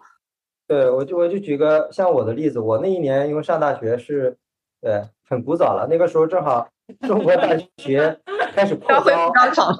[0.67, 4.37] 对，我就我就举个像我的例子，我那一年因为上大学是，
[4.81, 6.67] 对，很古早了，那个时候正好
[7.07, 8.19] 中国大学
[8.55, 9.77] 开始扩招，高考了，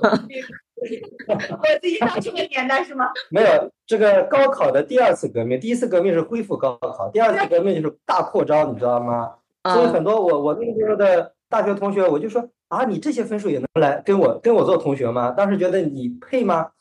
[1.28, 3.10] 我自己上去的年代是吗？
[3.32, 9.34] 没有这个高考的第二次革命，第一次革命是恢复高考，第二次革命就是大扩招，你知道吗？
[9.64, 15.32] 所以嗯很多我我那个时候的大学同学，我就说啊，你这些分数也能来跟我跟我做同学吗？
[15.32, 16.72] 当时觉得你配吗？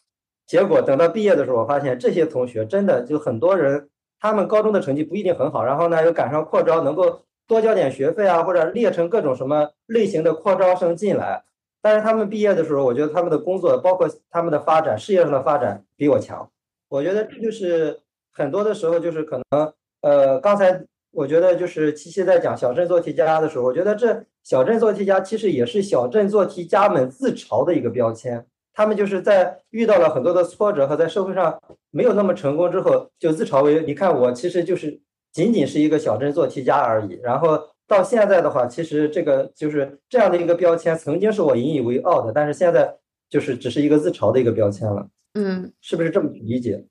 [0.46, 3.88] 结果等到毕业的时候，我发现这些同学真的就很多人，
[4.20, 11.42] 他们高中的成绩不一定很好，然后呢又赶上扩招，能够多交点学费啊，或者列成各种什么类型的扩招生进来。
[11.80, 16.48] 但是他们毕业的时候，我觉得他们的工作，包括他们的发展，事业上的发展比我强。
[16.88, 17.98] 我觉得这就是
[18.32, 19.72] 很多的时候，就是可能，
[20.02, 28.44] 呃，刚才我觉得就是七七在讲小镇做题家的时候，我觉得这小镇做题家其实也是小镇做题家们自嘲的一个标签。
[28.74, 35.00] 他们就是在遇到了很多的挫折和在社会上没有那么成功之后，就自嘲为，你看我其实就是
[35.32, 37.18] 仅仅是一个小镇做题家而已。
[37.22, 42.96] 然后到现在的话，其实这个就是这样的一个标签，曾经是我引以为傲的，但是现在
[43.30, 46.84] 就是只是一个自嘲的一个标签了，嗯，是不是这么理解？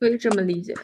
[0.00, 0.74] 可以这么理解。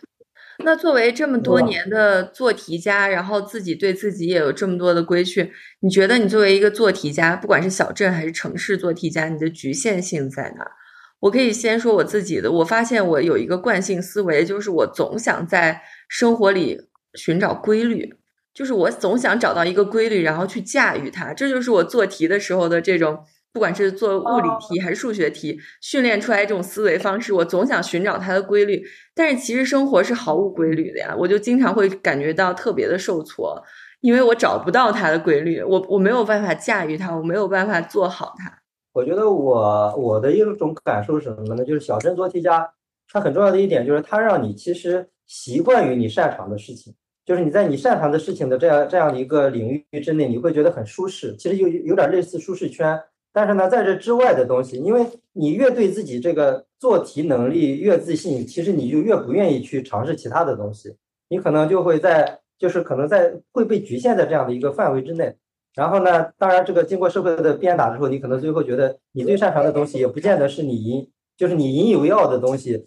[0.64, 5.48] 那作为这么多年的做题家，然后自己对自己也有这么多的规训，
[5.80, 10.72] 你觉得你作为一个做题家，不管是小镇还是城市做题家，你的局限性在哪儿？
[11.20, 16.80] 我可以先说我自己的，我发现我有一个惯性思维，就是我总想在生活里
[17.14, 18.14] 寻找规律，
[18.52, 21.32] 就是我总想找到一个规律，然后去驾驭它。
[21.32, 27.32] 这就是我做题的时候的这种，不管是做物理题还是数学题，训练出来这种思维方式。
[27.34, 28.82] 我总想寻找它的规律，
[29.14, 33.62] 但是其实生活是毫无规律的呀，我就经常会感觉到特别的受挫，
[34.00, 38.58] 因为我找不到它的规律，我我没有办法驾驭它，我没有办法做好它。
[38.92, 41.64] 我觉得我我的一种感受是什么呢？
[41.64, 42.68] 就是小镇做题家，
[43.08, 46.92] 它很重要的一点就是它让你其实习惯于你擅长的事情，
[47.24, 52.98] 就是你在你擅长的事情的这样这样的一个领域之内，你会觉得很舒适，其实有有点类似舒适圈。
[53.30, 60.96] 但是呢，在这之外的东西，因为你越对自己这个做题能力越自信，其实你就越不愿意去尝试其他的东西，
[61.28, 65.36] 你可能就会在就是可能在会被局限在这样的一个范围之内。
[65.74, 72.82] 然后呢，当然这个经过社会的鞭打之后，你可能最后觉得你最擅长的东西，也不见得是你引，就是你引以为傲的东西，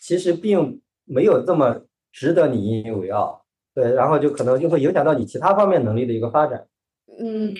[0.00, 1.82] 其实并没有这么
[2.12, 3.44] 值得你引以为傲。
[3.74, 6.64] 对，然后就可能就会影响到你其他方面能力的一个发展。
[7.20, 7.52] 嗯，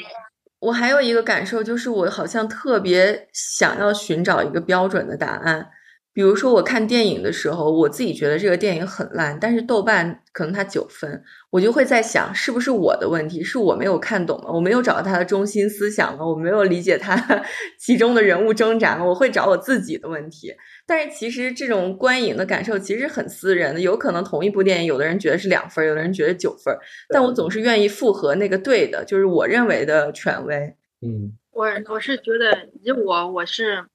[0.60, 5.68] 我还有一个感受就是，我好像特别想要寻找一个标准的答案。
[6.12, 13.42] 比如说，我看电影的时候，我自己觉得这个电影很烂，但是豆瓣可能它九分，我就会在想，是不是我的问题？
[13.42, 14.52] 是我没有看懂吗？
[14.52, 16.24] 我没有找到它的中心思想吗？
[16.24, 17.16] 我没有理解它
[17.80, 19.04] 其中的人物挣扎吗？
[19.04, 20.54] 我会找我自己的问题。
[20.86, 26.76] 但是其实这种观影的感受其实很私人的，有可能同一部电影，有的人觉得是两分，有的人觉得九分，
[27.08, 30.76] 但我总是愿意复合那个对的，就是我认为的权威。
[31.00, 33.86] 嗯，我我是觉得以我我是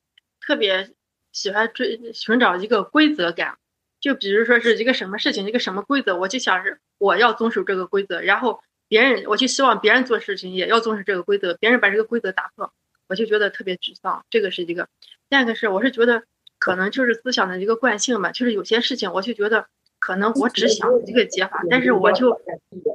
[0.42, 0.90] 特别
[1.32, 3.58] 喜欢追寻找一个规则感，
[4.00, 12.74] 就比如说是一个什么事情，一个什么规则，我就想是我要遵守这个规则，然后别人我就希望别人做事情也要遵守这个规则，别人把这个规则打破，
[13.08, 14.26] 我就觉得特别沮丧。
[14.32, 14.88] 这个是一个，
[15.30, 16.24] 第二个是我是觉得
[16.60, 19.66] 可能就是思想的一个惯性吧，就是有些事情我就觉得
[19.98, 22.40] 可能我只想一个解法，但是我就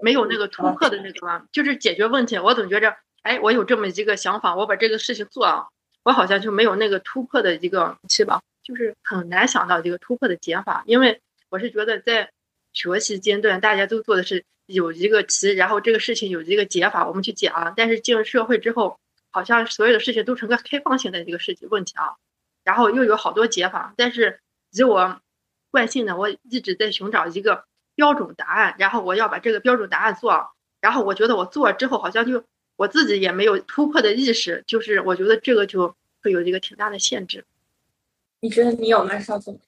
[0.02, 2.94] 没有那个突破的那个，就是解决问题，我总觉着。
[3.24, 5.66] 哎，我有这么一个想法，我把这个事情做啊，
[6.02, 8.42] 我好像就没有那个突破的一个是吧？
[8.62, 12.28] 就是很难想到这个突破的解法，因为我是觉得在
[12.74, 17.72] 学习阶段，大家都做的是有一个题，然后这个事情有一个解法，我们去解啊。
[17.74, 18.98] 但是进入社会之后，
[19.30, 22.16] 好像所有的事情都成个开放性的一个事情问题啊，
[22.64, 24.40] 然后又有好多解法，但是
[24.72, 25.20] 以我
[25.70, 30.48] 惯性的，我一直在寻找一个标准答案，然后我要把这个标准答案做，
[30.80, 32.42] 然后我觉得我做了之后好像就。
[32.76, 37.44] 我自己也没有突破的意识，就是我觉得这个就会有一个挺大的限制。
[38.40, 39.60] 你觉得你有吗，邵总？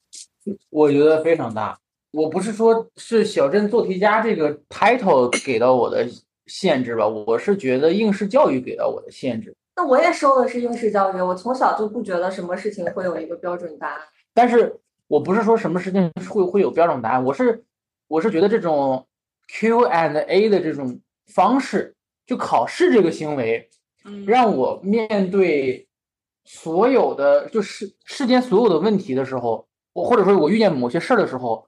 [0.71, 1.79] 我觉得非常大。
[2.11, 6.05] 我不是说是小镇做题家这个 title 给到我的
[6.47, 9.55] 限制吧，我是觉得应试教育给到我的限制。
[9.77, 14.01] 那我也受的是应试教育，我从小就不觉得什么事情会有一个标准答案。
[14.35, 17.63] 但是我不是说什么事情会会有标准答案，我是
[18.09, 19.07] 我是觉得这种
[19.49, 21.93] Q and A 的这种方式。
[22.27, 23.71] 就考试这个行为，
[24.27, 25.87] 让我面对
[26.45, 31.65] 所有的就是世间所有的问题的时候，我或者说我遇见某些事儿的时候，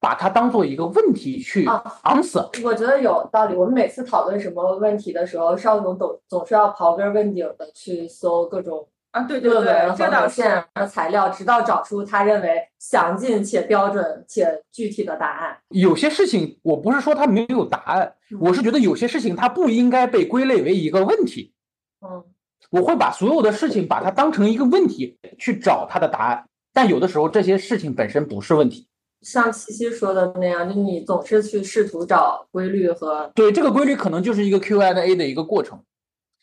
[0.00, 1.66] 把它当做一个问题去
[2.04, 2.48] answer。
[2.64, 3.54] 我觉得有道理。
[3.54, 10.40] 我们每次讨论什么问题的时候，邵总总总是要刨根问底的去搜各种啊，对对论文对，和这倒是。
[10.42, 15.58] 线和材料，直到找出他认为详尽且标准且具体的答案。
[15.68, 21.52] 有些事情我不是说它没有答案，我是觉得有些事情它不应该被归类为一个问题。
[22.00, 22.24] 嗯，
[22.70, 28.86] 我会把所有的事情把它当成一个问题去找它的答案，但有的时候这些事情本身不是问题。
[29.22, 35.78] 像七七说的那样，就你总是去试图找规律和对，这个规律可能就是一个 Q&A 的一个过程。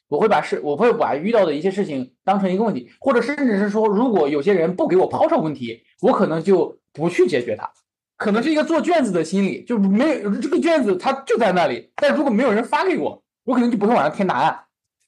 [0.09, 7.69] 我会把事，我会把遇到的一些事情当成一个问题，或者甚至是说，如果有些人不给我抛上问题，我可能就不去解决它。
[8.15, 14.57] 可能是一个做卷子的心理，就没有这个卷子它就在那里，但如果没有人发给我，我可能就不会往上填答案。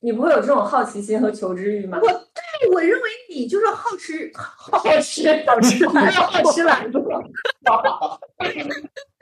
[0.02, 1.98] 你不会有这种好奇心和求知欲吗？
[2.02, 2.20] 我对
[2.74, 7.00] 我认为你就是好吃好吃好吃懒好吃懒惰。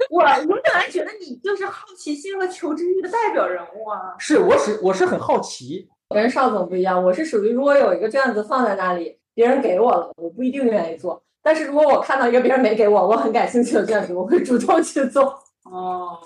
[0.10, 4.16] 我我本来觉得你就是好奇心和求知欲的代表人物啊。
[4.18, 11.22] 是，我是我是很好奇，跟邵总不一样，我是属于如果有一个卷子放在那里，别人给我了，我不一定愿意做。
[11.44, 15.24] 但是如果我看到一个别人没给我，我很感兴趣的卷子，我会主动去做。
[15.70, 16.18] 哦，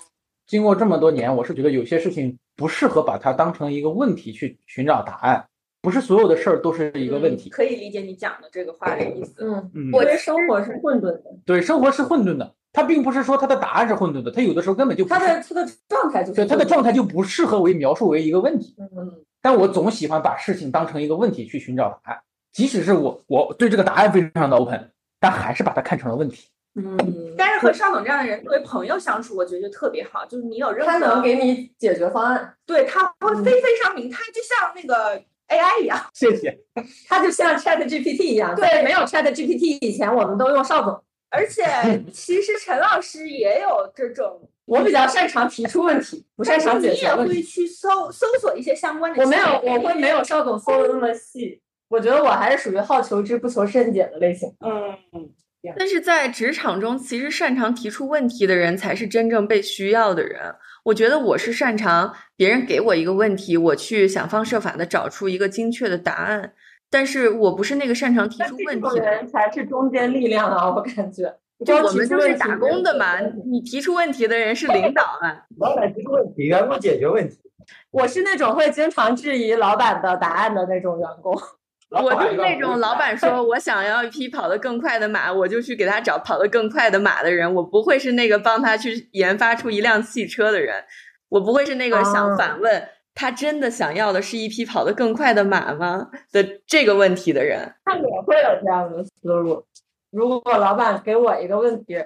[0.48, 5.48] 经过这么多年，我是觉得有些事情不适合把它当成一个问题去寻找答案，
[5.82, 7.50] 不是所有的事儿都是一个问题。
[7.50, 9.44] 可以理解你讲的这个话的意思。
[9.44, 18.76] 嗯，嗯，我的生活是混沌的，对，生活是混沌的，它并不是说它的答案是混沌的，它有的时候根本就不他是，的他的状态就是对它的状态就不适合为描述为一个问题。
[18.80, 19.12] 嗯，
[19.42, 22.22] 但我总喜欢把事情当成一个问题去寻找答案，
[22.52, 26.50] 即使是我我对这个答案非常的 open，但还是把它看成了问题。
[26.76, 35.22] 嗯，但是和邵总这样的人作为朋友相处，我觉得就特别好，就是你有任何他能给你解决方案，对他会非非常明，他就像那个
[35.52, 36.00] AI 一样。
[36.14, 36.58] 谢谢。
[37.08, 38.56] 它就像 Chat GPT 一样。
[38.56, 41.04] 对没有 Chat GPT 以前，我们都用邵总。
[41.30, 41.64] 而且
[42.12, 47.42] 其实陈老师也有这种， 我比较擅长提出问题，不擅长解决你也会。
[47.42, 49.24] 去搜搜索一些相关的。
[49.24, 51.62] 我没有，我会没有邵总搜的那么细。
[51.90, 54.50] 我觉得我还是属于好求知不求甚解的类型。
[54.60, 55.30] 嗯，
[55.78, 60.56] 但是在职场中，其实擅长提出问题的人才是真正被需要的人。
[60.84, 66.54] 我觉得我是擅长别人给我一个问题，我去想方设法的找出一个精确的答案，
[66.90, 69.18] 但是我不是那个擅长提出问题的人。
[69.18, 70.74] 人才是中坚力量啊！
[70.74, 71.38] 我感觉。
[71.64, 73.20] 就我们就是打工的嘛，
[73.52, 75.46] 你提出问题的人是领导啊。
[75.62, 77.38] 老板提出问题，员工解决问题。
[77.92, 81.40] 我是那种会经常质疑老板的答案的那种员工。
[81.92, 87.54] 我就是那种老板说我想要一匹跑得更快的马，我就去给他找跑得更快的马的人。
[87.54, 90.86] 我不会是那个帮他去研发出一辆汽车的人，
[91.28, 97.76] 我不会是那个想反问、他真的想要的是一匹跑得更快的马吗的这个问题的人。
[97.84, 99.66] 他也会有这样的思路。
[100.12, 102.06] 如果老板给我一个问题，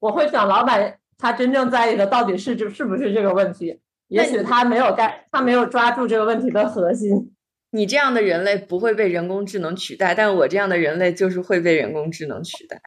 [0.00, 3.78] 我会想老板他真正在意的到底是这是不是这个问题？
[4.08, 7.32] 也许他没有干，他没有抓住这个问题的核心。
[7.74, 12.82] 你这样的人类不会被人工智能取代，但我这样的人类就是会被人工智能取代。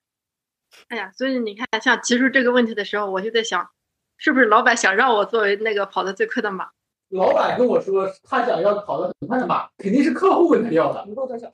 [0.90, 3.68] 哎呀，所以你看，像提出这个问题的时候，我就在想，
[4.18, 6.68] 是不是老板想让我作为那个跑得最快的马？
[7.10, 11.04] 老板跟我说他想要跑得很快的马，肯定是客户问他要的，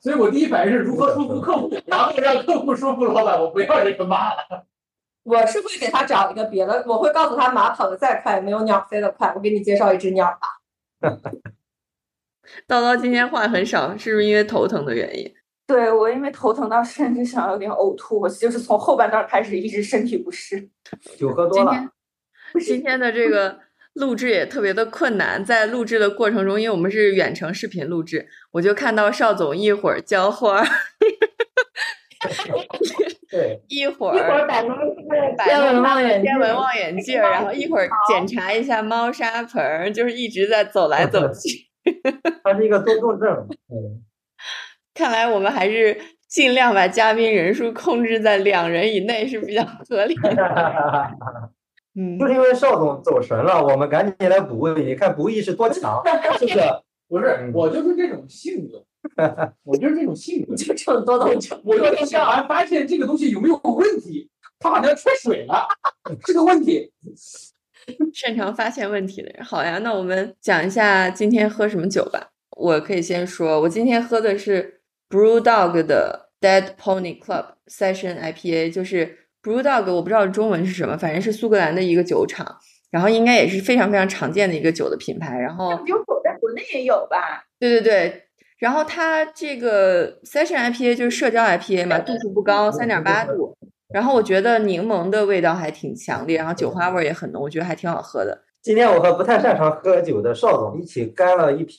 [0.02, 4.66] 所以我第一反应是如何说服客户，然后让客户说服老板我不要这个马了。
[5.24, 9.32] 我是会给他找一个别的，我会告诉他马跑得再快，没有鸟飞得快。
[9.34, 11.08] 我给你介绍一只鸟吧。
[12.68, 15.32] 叨叨今天话很少，是不是因为头疼的原因？
[15.66, 20.68] 对我因为头疼到甚至想有点呕吐，我就是从后半段开始一直身体不适。
[21.16, 21.72] 酒喝多了
[22.52, 23.60] 今天，今天的这个
[23.94, 30.66] 录制也特别的困难，在录制的过程中，因为我们是远程视频录制，我就看到邵总一会儿浇花儿，
[33.30, 34.76] 对， 一会儿一会儿儿摆弄
[35.38, 41.71] 摆天文望远镜天文望远镜，然后一会儿检查一下猫砂盆儿，就是一直在走来走 去。
[42.44, 43.46] 它是一个多动症。
[43.68, 44.02] 嗯，
[44.94, 50.30] 看来我们还是尽量把嘉宾人数控制在两人以内是比较合理的。
[51.94, 56.02] 嗯就，是因为邵总走神了，我们赶紧来补位，你看补益是多强，
[56.38, 56.58] 是不是？
[57.06, 58.82] 不是，我就是这种性格，
[59.62, 60.54] 我就是这种性格。
[60.54, 61.60] 就这种多动症。
[61.62, 65.68] 我就喜欢发现这个东西有没有问题，它好像缺水了，
[66.24, 66.90] 这个问题。
[68.14, 69.44] 擅长发现问题的人。
[69.44, 72.28] 好呀，那我们讲一下今天喝什么酒吧。
[72.56, 82.46] 我可以先说，我今天喝的是 BrewDog 的 Dead Pony Club Session IPA，就是 BrewDog，我不知道中文是什么，反正是苏格兰的一个酒厂，
[82.90, 85.38] 然后应该也是非常非常常见的一个酒的品牌。
[85.38, 87.44] 然后有酒在国内也有吧？
[87.58, 88.22] 对对对，
[88.58, 93.56] 然后它这个 Session IPA 就是社交 IPA 嘛，度数不高，三点八度。
[93.92, 98.42] 然后我觉得柠檬的味道还挺强烈，然后酒花味儿也很浓，我觉得还挺好喝的。
[98.62, 101.78] 今天我和不太擅长喝酒的邵总一起干了一瓶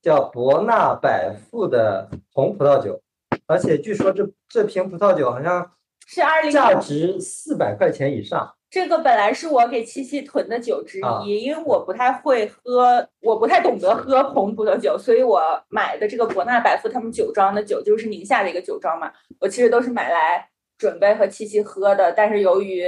[0.00, 3.00] 叫伯纳百富的红葡萄酒，
[3.46, 5.70] 而且据说这这瓶葡萄酒好像
[6.06, 8.54] 是二零价值四百块钱以上。
[8.70, 20.48] 这个本来是我给七七囤的酒之一，啊因为我不太会喝，我不太懂得喝红葡萄酒，所以我买的这个博纳百富他们酒庄的酒，就是宁夏的一个酒庄嘛，我其实都是买来
[20.82, 22.12] 准备和七七喝的。
[22.12, 22.82] 但是由于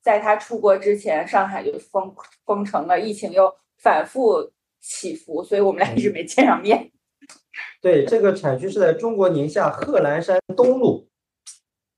[0.00, 2.14] 在他出国之前，上海就封
[2.46, 6.92] 封城了，疫情又反复起伏，所以我们俩一直没见上面。
[7.82, 11.06] 对，这个产区是在中国宁夏贺兰山东麓。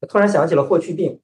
[0.08, 1.20] 突然想起了霍去病，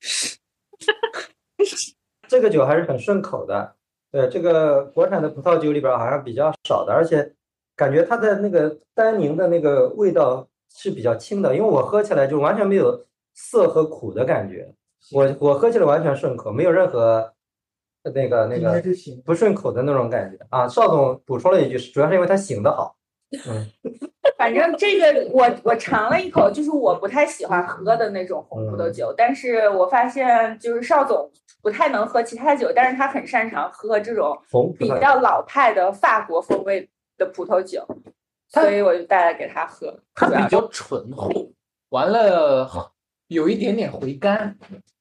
[2.28, 3.76] 这个酒还是很顺口的。
[4.12, 7.34] 对，这个国产的葡萄酒里边好像比较少的，而且
[7.74, 13.04] 感觉它的那个单宁的那个味道是比较轻的，因为我喝起来就完全没有
[13.34, 14.72] 涩和苦的感觉。
[15.12, 17.34] 我我喝起来完全顺口，没有任何
[18.14, 18.82] 那个那个
[19.24, 20.66] 不顺口的那种感觉啊。
[20.66, 22.96] 邵总补充了一句，主要是因为他醒的好。
[23.46, 23.66] 嗯，
[24.38, 31.30] 反正这个我我尝了一口，就是我不太喜欢喝的那种红葡萄酒，但是我发现就是邵总
[31.60, 37.84] 不太能喝其他酒，但是他很擅长喝这种红比较老派的法国风味的葡萄酒，
[38.48, 39.98] 所以我就带来给他喝。
[40.14, 41.30] 它比较醇厚，
[41.88, 42.64] 完了
[43.34, 44.56] 有一点点回甘，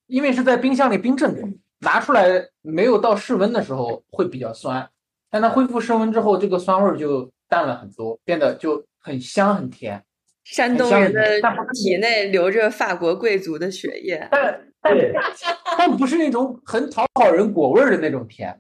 [0.08, 1.42] 因为是在冰箱里冰镇的，
[1.80, 4.90] 拿出来没有到室温的时候会比较酸，
[5.30, 10.04] 但它恢复室温之后，这个酸味儿就淡了很多，变得就很香很甜。
[10.44, 11.40] 山东人的
[11.74, 15.14] 体内流着法国贵族的血液，但但对，
[15.78, 18.54] 但不是那种很讨好人果味儿的那种甜，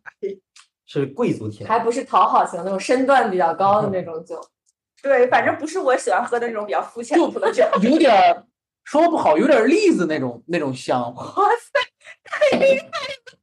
[0.86, 1.68] 是贵族甜。
[1.68, 4.40] 还不是讨好型那种身段比较高的那种酒。
[5.04, 7.66] 对，反正不是我喜欢喝的那种比较肤浅的酒。
[7.84, 8.46] 有点儿
[8.84, 11.14] 说不好，有点栗子那种那种香。
[11.14, 11.80] 哇塞，
[12.24, 13.38] 太厉害了！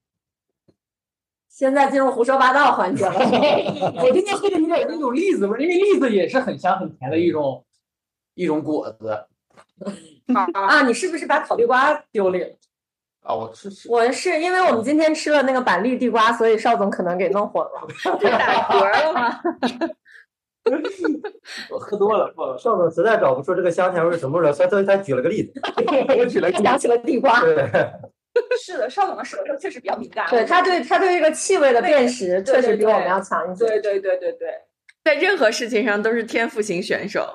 [1.49, 3.13] 现在进入胡说八道环节了。
[4.03, 7.65] 我今天喝的有点那种栗子味儿，因为栗子也是很香很甜的一种
[8.35, 9.27] 一种果子
[10.55, 12.57] 啊，你是不是把烤地瓜丢里了？
[13.23, 13.35] 啊。
[13.35, 17.87] 我吃吃，我是因为我们今天吃了那个板栗地瓜，所以邵总可能给弄混了。
[18.39, 19.41] 打嗝了吗？
[21.71, 25.53] 我喝多了，邵总实在找不出这个香甜味是什么味儿，所以所以他举了个例子。
[26.19, 27.57] 我举了个想起了地瓜，对，
[28.63, 30.27] 是的，邵总的舌头确实比较敏感。
[30.31, 33.67] 对他对他对这个气味的辨识确实比我们要强一些。
[33.67, 34.49] 对对对对对，
[35.05, 37.27] 在任何事情上都是天赋型选手。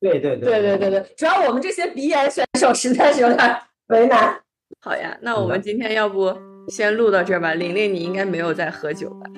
[0.00, 3.56] 对对对对对对，主要我们这些鼻炎选手实在是有点
[3.88, 4.38] 为难。
[4.80, 6.36] 好呀，那我们今天要不
[6.68, 7.54] 先录到这儿吧？
[7.54, 9.30] 玲玲，你应该没有在喝酒吧？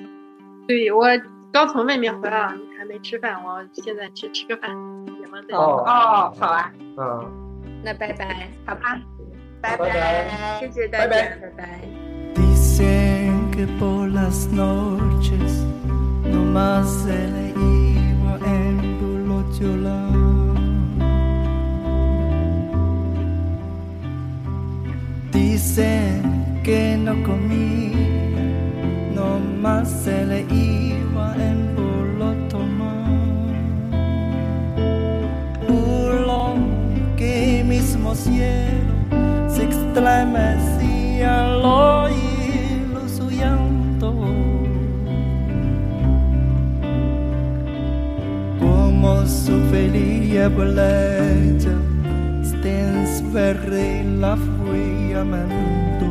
[0.67, 1.05] 对我
[1.55, 4.71] 刚从外面回来了，还没吃饭，我现在去吃个饭。
[5.05, 7.31] 你们再哦哦，好啊，嗯，
[7.81, 8.99] 那拜拜，好吧，
[9.61, 10.59] 拜拜拜。
[10.59, 11.79] 谢谢大家，拜拜拜。
[12.35, 15.63] Dicen que por las noches
[16.25, 20.11] no más se le iba en Bulochola.
[25.31, 27.95] Dicen que no comía,
[29.15, 30.84] no más se le iba
[38.05, 44.13] mismo cielo se estremecía al oír su llanto.
[48.59, 51.71] Como su feliz boleta,
[52.43, 56.04] stens verre la fui amando.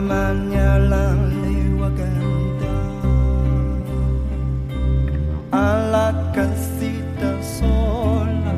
[0.00, 2.80] Me da mañana le voy a cantar
[5.52, 8.54] a la casita sola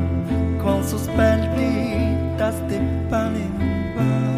[0.61, 2.79] con sus perditas de
[3.09, 3.53] pan en
[3.95, 4.29] pan.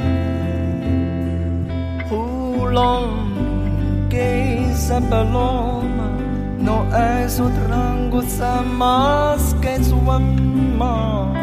[5.09, 6.09] Paloma
[6.59, 11.40] no es otra cosa más que su alma.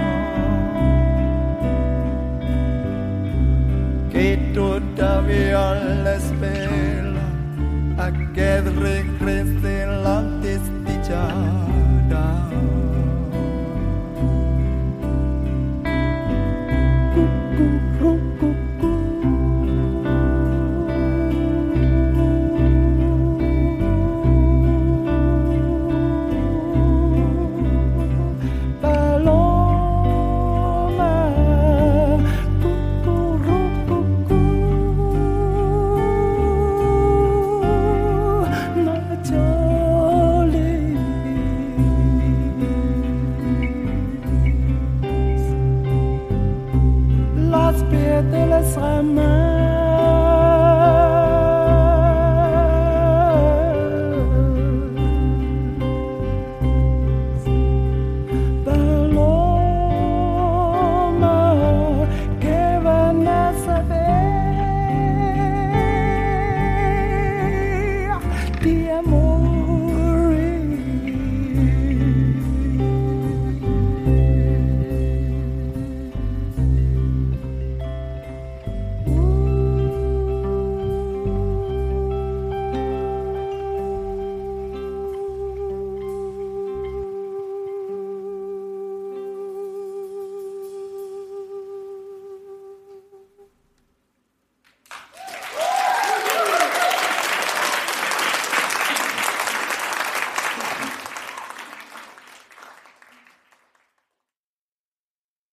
[4.98, 7.22] Todavía la espera
[7.98, 11.57] a que regrese la desdicha.